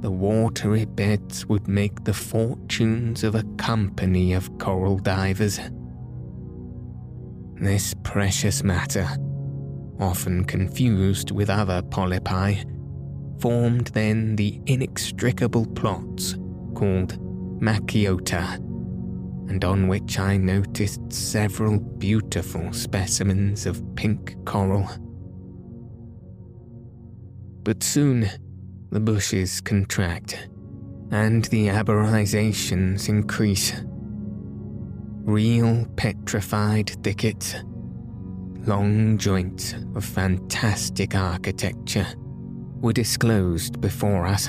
the 0.00 0.10
watery 0.10 0.86
beds 0.86 1.46
would 1.46 1.68
make 1.68 2.02
the 2.02 2.12
fortunes 2.12 3.22
of 3.22 3.36
a 3.36 3.44
company 3.58 4.32
of 4.32 4.58
coral 4.58 4.98
divers. 4.98 5.60
This 7.60 7.94
precious 8.02 8.64
matter, 8.64 9.08
often 10.00 10.42
confused 10.42 11.30
with 11.30 11.48
other 11.48 11.80
polypi, 11.80 12.68
formed 13.40 13.86
then 13.94 14.34
the 14.34 14.60
inextricable 14.66 15.66
plots 15.66 16.36
called 16.74 17.20
Macciota, 17.60 18.56
and 19.48 19.64
on 19.64 19.88
which 19.88 20.18
I 20.18 20.36
noticed 20.36 21.00
several 21.12 21.78
beautiful 21.78 22.72
specimens 22.72 23.66
of 23.66 23.82
pink 23.96 24.36
coral. 24.44 24.88
But 27.62 27.82
soon 27.82 28.28
the 28.90 29.00
bushes 29.00 29.60
contract 29.60 30.48
and 31.10 31.44
the 31.46 31.68
arborizations 31.68 33.08
increase. 33.08 33.72
Real 35.24 35.86
petrified 35.96 36.90
thickets, 37.02 37.54
long 38.66 39.16
joints 39.16 39.74
of 39.94 40.04
fantastic 40.04 41.14
architecture 41.14 42.06
were 42.80 42.92
disclosed 42.92 43.80
before 43.80 44.26
us. 44.26 44.48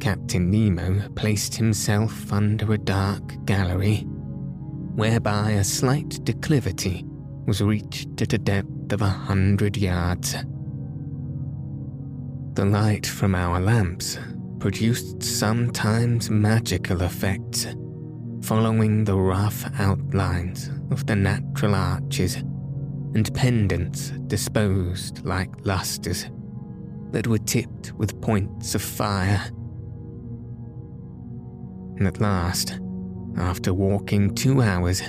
Captain 0.00 0.50
Nemo 0.50 1.08
placed 1.16 1.54
himself 1.54 2.32
under 2.32 2.72
a 2.72 2.78
dark 2.78 3.44
gallery, 3.44 4.06
whereby 4.94 5.52
a 5.52 5.64
slight 5.64 6.24
declivity 6.24 7.04
was 7.46 7.62
reached 7.62 8.20
at 8.22 8.32
a 8.32 8.38
depth 8.38 8.92
of 8.92 9.02
a 9.02 9.08
hundred 9.08 9.76
yards. 9.76 10.36
The 12.54 12.64
light 12.64 13.06
from 13.06 13.34
our 13.34 13.60
lamps 13.60 14.18
produced 14.58 15.22
sometimes 15.22 16.30
magical 16.30 17.02
effects, 17.02 17.66
following 18.42 19.04
the 19.04 19.16
rough 19.16 19.64
outlines 19.78 20.70
of 20.90 21.06
the 21.06 21.16
natural 21.16 21.74
arches 21.74 22.36
and 23.14 23.32
pendants 23.34 24.10
disposed 24.26 25.24
like 25.24 25.50
lustres 25.64 26.30
that 27.12 27.26
were 27.26 27.38
tipped 27.38 27.92
with 27.94 28.20
points 28.20 28.74
of 28.74 28.82
fire. 28.82 29.50
At 32.00 32.20
last, 32.20 32.78
after 33.36 33.74
walking 33.74 34.34
two 34.34 34.62
hours, 34.62 35.02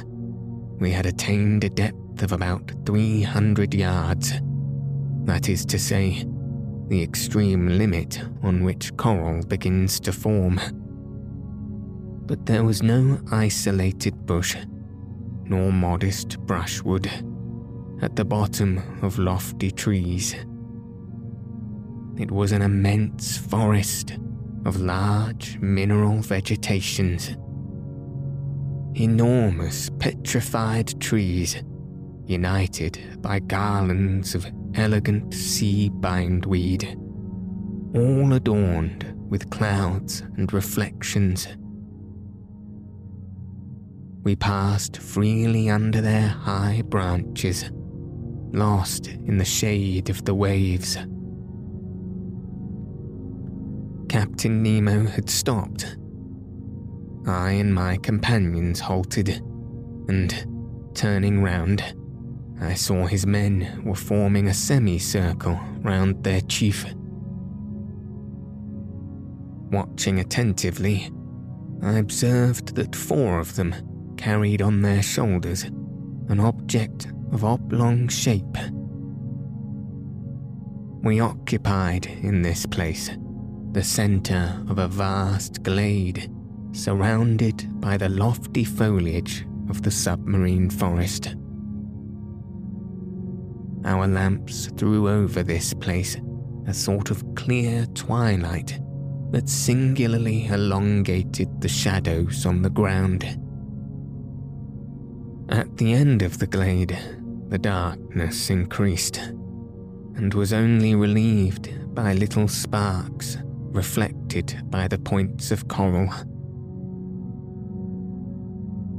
we 0.79 0.91
had 0.91 1.05
attained 1.05 1.63
a 1.63 1.69
depth 1.69 2.23
of 2.23 2.31
about 2.31 2.71
300 2.85 3.73
yards. 3.75 4.33
That 5.25 5.49
is 5.49 5.65
to 5.67 5.77
say, 5.77 6.25
the 6.87 7.03
extreme 7.03 7.67
limit 7.67 8.19
on 8.41 8.63
which 8.63 8.95
coral 8.97 9.45
begins 9.45 9.99
to 9.99 10.11
form. 10.11 10.59
But 12.25 12.47
there 12.47 12.63
was 12.63 12.81
no 12.81 13.19
isolated 13.31 14.25
bush, 14.25 14.57
nor 15.45 15.71
modest 15.71 16.39
brushwood 16.39 17.07
at 18.01 18.15
the 18.15 18.25
bottom 18.25 18.81
of 19.03 19.19
lofty 19.19 19.69
trees. 19.69 20.35
It 22.17 22.31
was 22.31 22.51
an 22.51 22.63
immense 22.63 23.37
forest 23.37 24.17
of 24.65 24.81
large 24.81 25.57
mineral 25.59 26.21
vegetations. 26.21 27.35
Enormous 28.95 29.89
petrified 29.99 30.99
trees, 30.99 31.63
united 32.25 33.21
by 33.21 33.39
garlands 33.39 34.35
of 34.35 34.45
elegant 34.75 35.33
sea 35.33 35.89
bindweed, 35.89 36.97
all 37.95 38.33
adorned 38.33 39.13
with 39.29 39.49
clouds 39.49 40.21
and 40.37 40.51
reflections. 40.53 41.47
We 44.23 44.35
passed 44.35 44.97
freely 44.97 45.69
under 45.69 46.01
their 46.01 46.27
high 46.27 46.83
branches, 46.85 47.71
lost 48.51 49.07
in 49.07 49.37
the 49.37 49.45
shade 49.45 50.09
of 50.09 50.25
the 50.25 50.35
waves. 50.35 50.97
Captain 54.09 54.63
Nemo 54.63 55.05
had 55.05 55.29
stopped. 55.29 55.95
I 57.27 57.51
and 57.51 57.73
my 57.73 57.97
companions 57.97 58.79
halted, 58.79 59.29
and, 60.07 60.91
turning 60.95 61.43
round, 61.43 61.93
I 62.59 62.73
saw 62.73 63.05
his 63.05 63.27
men 63.27 63.83
were 63.85 63.93
forming 63.93 64.47
a 64.47 64.53
semicircle 64.53 65.59
round 65.81 66.23
their 66.23 66.41
chief. 66.41 66.85
Watching 69.71 70.19
attentively, 70.19 71.11
I 71.83 71.99
observed 71.99 72.75
that 72.77 72.95
four 72.95 73.39
of 73.39 73.55
them 73.55 73.75
carried 74.17 74.63
on 74.63 74.81
their 74.81 75.03
shoulders 75.03 75.65
an 75.65 76.39
object 76.39 77.07
of 77.31 77.43
oblong 77.43 78.07
shape. 78.07 78.57
We 81.03 81.19
occupied 81.19 82.07
in 82.07 82.41
this 82.41 82.65
place 82.65 83.11
the 83.71 83.83
centre 83.83 84.59
of 84.67 84.79
a 84.79 84.87
vast 84.87 85.61
glade 85.61 86.31
surrounded 86.71 87.67
by 87.79 87.97
the 87.97 88.09
lofty 88.09 88.63
foliage 88.63 89.45
of 89.69 89.83
the 89.83 89.91
submarine 89.91 90.69
forest. 90.71 91.35
Our 93.85 94.07
lamps 94.07 94.71
threw 94.75 95.07
over 95.07 95.43
this 95.43 95.73
place 95.73 96.17
a 96.65 96.73
sort 96.73 97.11
of 97.11 97.23
clear 97.35 97.85
twilight 97.93 98.79
that 99.31 99.47
singularly 99.47 100.47
elongated 100.47 101.61
the 101.61 101.69
shadows 101.69 102.47
on 102.47 102.63
the 102.63 102.71
ground. 102.71 103.23
At 105.49 105.77
the 105.77 105.93
end 105.93 106.23
of 106.23 106.39
the 106.39 106.47
glade, 106.47 106.97
the 107.49 107.59
darkness 107.59 108.49
increased 108.49 109.17
and 109.17 110.33
was 110.33 110.53
only 110.53 110.95
relieved 110.95 111.93
by 111.93 112.13
little 112.13 112.47
sparks 112.47 113.37
reflected 113.71 114.61
by 114.65 114.87
the 114.87 114.99
points 114.99 115.51
of 115.51 115.67
coral. 115.67 116.09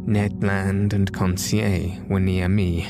Ned 0.06 0.42
Land 0.42 0.92
and 0.92 1.12
Conseil 1.12 1.92
were 2.08 2.20
near 2.20 2.48
me 2.48 2.86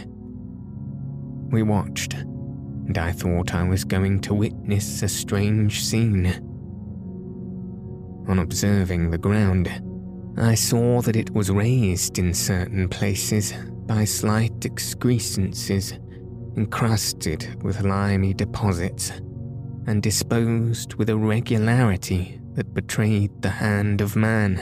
we 1.50 1.62
watched, 1.62 2.14
and 2.14 2.96
I 2.96 3.12
thought 3.12 3.54
I 3.54 3.64
was 3.64 3.84
going 3.84 4.20
to 4.20 4.34
witness 4.34 5.02
a 5.02 5.08
strange 5.08 5.84
scene. 5.84 6.26
On 8.28 8.38
observing 8.38 9.10
the 9.10 9.18
ground, 9.18 9.68
I 10.38 10.54
saw 10.54 11.02
that 11.02 11.16
it 11.16 11.34
was 11.34 11.50
raised 11.50 12.18
in 12.18 12.32
certain 12.32 12.88
places 12.88 13.52
by 13.86 14.04
slight 14.04 14.60
excrescences 14.60 15.98
encrusted 16.56 17.62
with 17.62 17.82
limy 17.82 18.32
deposits 18.34 19.12
and 19.86 20.02
disposed 20.02 20.94
with 20.94 21.10
a 21.10 21.16
regularity 21.16 22.40
that 22.54 22.74
betrayed 22.74 23.30
the 23.42 23.50
hand 23.50 24.00
of 24.00 24.16
man. 24.16 24.58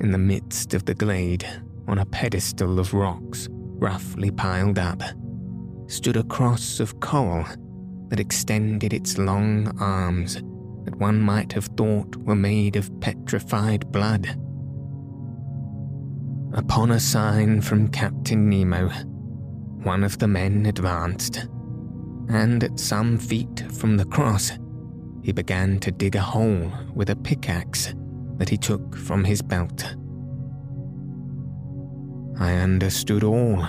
In 0.00 0.12
the 0.12 0.18
midst 0.18 0.74
of 0.74 0.84
the 0.84 0.94
glade, 0.94 1.46
on 1.88 1.98
a 1.98 2.06
pedestal 2.06 2.78
of 2.78 2.94
rocks, 2.94 3.48
roughly 3.50 4.30
piled 4.30 4.78
up, 4.78 5.02
stood 5.86 6.16
a 6.16 6.24
cross 6.24 6.80
of 6.80 7.00
coral 7.00 7.44
that 8.08 8.20
extended 8.20 8.92
its 8.92 9.18
long 9.18 9.76
arms 9.80 10.34
that 10.84 10.96
one 10.96 11.20
might 11.20 11.52
have 11.52 11.66
thought 11.76 12.16
were 12.16 12.36
made 12.36 12.76
of 12.76 13.00
petrified 13.00 13.90
blood. 13.90 14.28
Upon 16.54 16.92
a 16.92 17.00
sign 17.00 17.60
from 17.60 17.88
Captain 17.88 18.48
Nemo, 18.48 18.88
one 19.82 20.04
of 20.04 20.18
the 20.18 20.28
men 20.28 20.66
advanced, 20.66 21.48
and 22.28 22.64
at 22.64 22.78
some 22.78 23.18
feet 23.18 23.64
from 23.72 23.96
the 23.96 24.04
cross, 24.04 24.52
he 25.22 25.32
began 25.32 25.78
to 25.80 25.90
dig 25.90 26.16
a 26.16 26.20
hole 26.20 26.70
with 26.94 27.10
a 27.10 27.16
pickaxe 27.16 27.94
that 28.38 28.48
he 28.48 28.56
took 28.56 28.96
from 28.96 29.24
his 29.24 29.42
belt. 29.42 29.96
I 32.38 32.54
understood 32.54 33.24
all. 33.24 33.66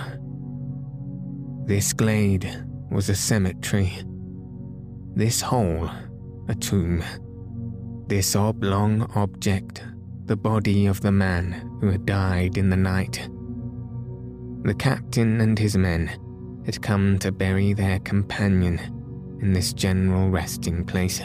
This 1.64 1.92
glade 1.92 2.64
was 2.90 3.08
a 3.08 3.14
cemetery. 3.14 3.92
This 5.14 5.40
hole, 5.40 5.90
a 6.48 6.54
tomb. 6.54 7.02
This 8.06 8.36
oblong 8.36 9.10
object, 9.14 9.82
the 10.26 10.36
body 10.36 10.86
of 10.86 11.00
the 11.00 11.12
man 11.12 11.52
who 11.80 11.90
had 11.90 12.06
died 12.06 12.56
in 12.56 12.70
the 12.70 12.76
night. 12.76 13.28
The 14.64 14.74
captain 14.74 15.40
and 15.40 15.58
his 15.58 15.76
men 15.76 16.10
had 16.68 16.82
come 16.82 17.18
to 17.18 17.32
bury 17.32 17.72
their 17.72 17.98
companion 18.00 18.78
in 19.40 19.54
this 19.54 19.72
general 19.72 20.28
resting 20.28 20.84
place 20.84 21.22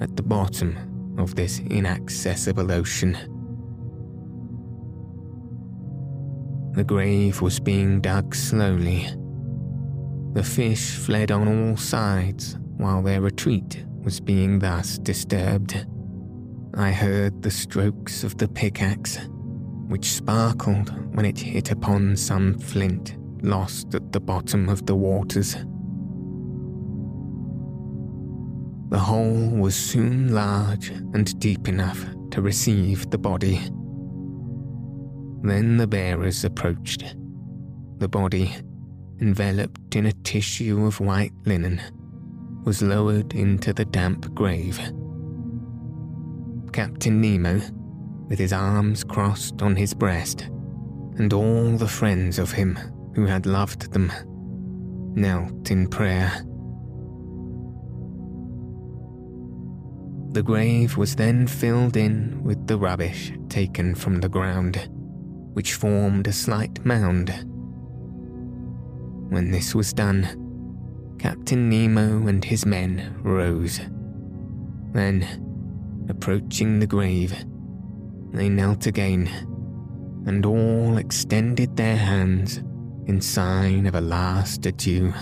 at 0.00 0.16
the 0.16 0.22
bottom 0.22 0.78
of 1.18 1.34
this 1.34 1.58
inaccessible 1.58 2.70
ocean. 2.70 3.18
The 6.76 6.84
grave 6.84 7.40
was 7.40 7.58
being 7.58 8.00
dug 8.00 8.32
slowly. 8.32 9.08
The 10.34 10.44
fish 10.44 10.98
fled 10.98 11.32
on 11.32 11.48
all 11.48 11.76
sides 11.76 12.56
while 12.76 13.02
their 13.02 13.22
retreat 13.22 13.84
was 14.04 14.20
being 14.20 14.60
thus 14.60 14.98
disturbed. 14.98 15.84
I 16.74 16.92
heard 16.92 17.42
the 17.42 17.50
strokes 17.50 18.22
of 18.22 18.38
the 18.38 18.46
pickaxe, 18.46 19.18
which 19.88 20.12
sparkled 20.12 20.92
when 21.16 21.26
it 21.26 21.40
hit 21.40 21.72
upon 21.72 22.16
some 22.16 22.56
flint 22.56 23.16
lost 23.44 23.94
at 23.94 24.12
the 24.12 24.20
bottom 24.20 24.68
of 24.68 24.86
the 24.86 24.94
waters. 24.94 25.54
The 28.88 28.98
hole 28.98 29.50
was 29.50 29.74
soon 29.74 30.34
large 30.34 30.88
and 30.88 31.38
deep 31.40 31.68
enough 31.68 32.04
to 32.30 32.40
receive 32.40 33.10
the 33.10 33.18
body. 33.18 33.60
Then 35.42 35.76
the 35.76 35.86
bearers 35.86 36.44
approached. 36.44 37.16
The 37.98 38.08
body, 38.08 38.52
enveloped 39.20 39.94
in 39.94 40.06
a 40.06 40.12
tissue 40.12 40.86
of 40.86 41.00
white 41.00 41.34
linen, 41.44 41.80
was 42.64 42.82
lowered 42.82 43.34
into 43.34 43.72
the 43.72 43.84
damp 43.84 44.34
grave. 44.34 44.78
Captain 46.72 47.20
Nemo, 47.20 47.60
with 48.28 48.38
his 48.38 48.52
arms 48.52 49.04
crossed 49.04 49.60
on 49.60 49.76
his 49.76 49.92
breast, 49.92 50.48
and 51.18 51.32
all 51.32 51.76
the 51.76 51.86
friends 51.86 52.38
of 52.38 52.50
him 52.50 52.78
who 53.14 53.26
had 53.26 53.46
loved 53.46 53.92
them, 53.92 54.12
knelt 55.14 55.70
in 55.70 55.88
prayer. 55.88 56.30
The 60.32 60.42
grave 60.42 60.96
was 60.96 61.14
then 61.14 61.46
filled 61.46 61.96
in 61.96 62.42
with 62.42 62.66
the 62.66 62.76
rubbish 62.76 63.32
taken 63.48 63.94
from 63.94 64.20
the 64.20 64.28
ground, 64.28 64.88
which 65.52 65.74
formed 65.74 66.26
a 66.26 66.32
slight 66.32 66.84
mound. 66.84 67.30
When 69.30 69.52
this 69.52 69.76
was 69.76 69.92
done, 69.92 71.16
Captain 71.20 71.68
Nemo 71.68 72.26
and 72.26 72.44
his 72.44 72.66
men 72.66 73.16
rose. 73.22 73.80
Then, 74.92 76.06
approaching 76.08 76.80
the 76.80 76.86
grave, 76.86 77.32
they 78.32 78.48
knelt 78.48 78.86
again, 78.86 79.28
and 80.26 80.44
all 80.44 80.98
extended 80.98 81.76
their 81.76 81.96
hands 81.96 82.60
in 83.06 83.20
sign 83.20 83.86
of 83.86 83.94
a 83.94 84.00
last 84.00 84.64
adieu. 84.66 85.12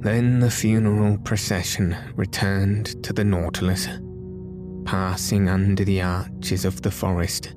Then 0.00 0.40
the 0.40 0.50
funeral 0.50 1.18
procession 1.18 1.96
returned 2.14 3.02
to 3.02 3.12
the 3.12 3.24
Nautilus, 3.24 3.88
passing 4.84 5.48
under 5.48 5.84
the 5.84 6.02
arches 6.02 6.64
of 6.64 6.82
the 6.82 6.90
forest, 6.90 7.54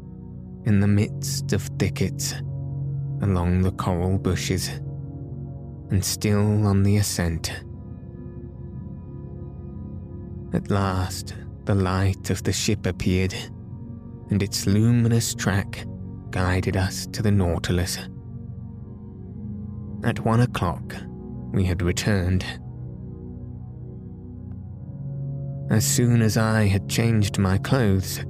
in 0.66 0.80
the 0.80 0.88
midst 0.88 1.54
of 1.54 1.64
thickets, 1.80 2.34
along 3.22 3.62
the 3.62 3.72
coral 3.72 4.18
bushes, 4.18 4.70
and 5.90 6.04
still 6.04 6.66
on 6.68 6.84
the 6.84 6.98
ascent. 6.98 7.52
At 10.54 10.72
last, 10.72 11.36
the 11.66 11.76
light 11.76 12.30
of 12.30 12.44
the 12.44 12.54
ship 12.54 12.86
appeared, 12.86 13.36
and 14.32 14.42
its 14.42 14.66
luminous 14.66 15.36
track 15.36 15.86
guided 16.32 16.78
us 16.78 17.06
to 17.08 17.22
the 17.22 17.32
Nautilus. 17.32 17.98
At 20.04 20.20
one 20.20 20.40
o'clock, 20.40 20.96
we 21.52 21.66
had 21.66 21.82
returned. 21.82 22.46
As 25.70 25.86
soon 25.86 26.22
as 26.22 26.38
I 26.38 26.68
had 26.68 26.90
changed 26.90 27.38
my 27.38 27.58
clothes, 27.58 28.26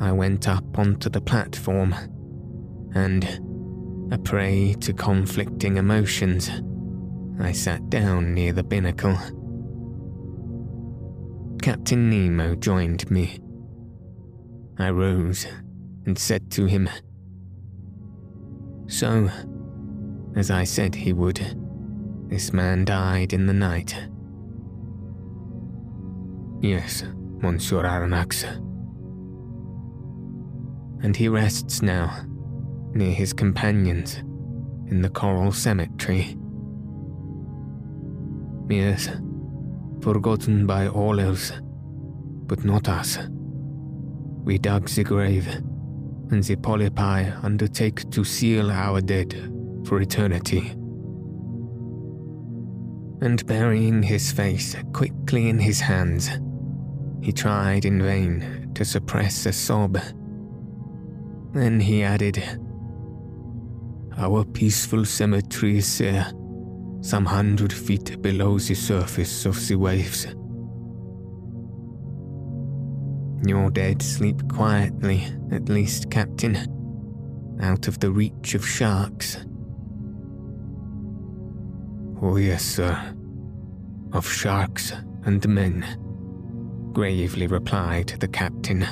I 0.00 0.10
went 0.12 0.48
up 0.48 0.78
onto 0.78 1.08
the 1.08 1.20
platform, 1.20 1.94
and, 2.94 3.24
a 4.12 4.18
prey 4.18 4.74
to 4.80 4.92
conflicting 4.92 5.76
emotions, 5.76 6.50
I 7.40 7.52
sat 7.52 7.88
down 7.88 8.34
near 8.34 8.52
the 8.52 8.64
binnacle. 8.64 9.16
Captain 11.62 12.10
Nemo 12.10 12.56
joined 12.56 13.08
me. 13.10 13.38
I 14.78 14.90
rose 14.90 15.46
and 16.06 16.18
said 16.18 16.50
to 16.52 16.66
him, 16.66 16.88
So, 18.92 19.30
as 20.36 20.50
I 20.50 20.64
said 20.64 20.94
he 20.94 21.14
would, 21.14 21.40
this 22.28 22.52
man 22.52 22.84
died 22.84 23.32
in 23.32 23.46
the 23.46 23.54
night. 23.54 23.96
Yes, 26.60 27.02
Monsieur 27.40 27.84
Aronnax. 27.84 28.44
And 31.02 31.16
he 31.16 31.26
rests 31.28 31.80
now, 31.80 32.26
near 32.92 33.14
his 33.14 33.32
companions, 33.32 34.18
in 34.88 35.00
the 35.00 35.08
coral 35.08 35.52
cemetery. 35.52 36.36
Yes, 38.68 39.08
forgotten 40.02 40.66
by 40.66 40.86
all 40.86 41.18
else, 41.18 41.50
but 42.46 42.62
not 42.62 42.90
us. 42.90 43.18
We 44.44 44.58
dug 44.58 44.88
the 44.90 45.02
grave, 45.02 45.62
and 46.32 46.42
the 46.44 46.56
polypi 46.56 47.44
undertake 47.44 48.10
to 48.10 48.24
seal 48.24 48.70
our 48.70 49.02
dead 49.02 49.34
for 49.84 50.00
eternity. 50.00 50.70
And 53.20 53.46
burying 53.46 54.02
his 54.02 54.32
face 54.32 54.74
quickly 54.94 55.50
in 55.50 55.58
his 55.58 55.78
hands, 55.78 56.30
he 57.20 57.32
tried 57.32 57.84
in 57.84 58.02
vain 58.02 58.72
to 58.74 58.84
suppress 58.84 59.44
a 59.44 59.52
sob. 59.52 59.98
Then 61.52 61.78
he 61.78 62.02
added, 62.02 62.42
Our 64.16 64.44
peaceful 64.44 65.04
cemetery 65.04 65.78
is 65.78 65.98
here, 65.98 66.32
some 67.02 67.26
hundred 67.26 67.74
feet 67.74 68.22
below 68.22 68.58
the 68.58 68.74
surface 68.74 69.44
of 69.44 69.68
the 69.68 69.76
waves. 69.76 70.26
Your 73.44 73.70
dead 73.70 74.02
sleep 74.02 74.48
quietly, 74.48 75.26
at 75.50 75.68
least, 75.68 76.10
Captain, 76.10 76.56
out 77.60 77.88
of 77.88 77.98
the 77.98 78.10
reach 78.10 78.54
of 78.54 78.66
sharks. 78.66 79.36
Oh, 82.22 82.36
yes, 82.36 82.64
sir. 82.64 83.14
Of 84.12 84.28
sharks 84.28 84.92
and 85.24 85.46
men, 85.48 85.84
gravely 86.92 87.48
replied 87.48 88.08
the 88.20 88.28
captain. 88.28 88.86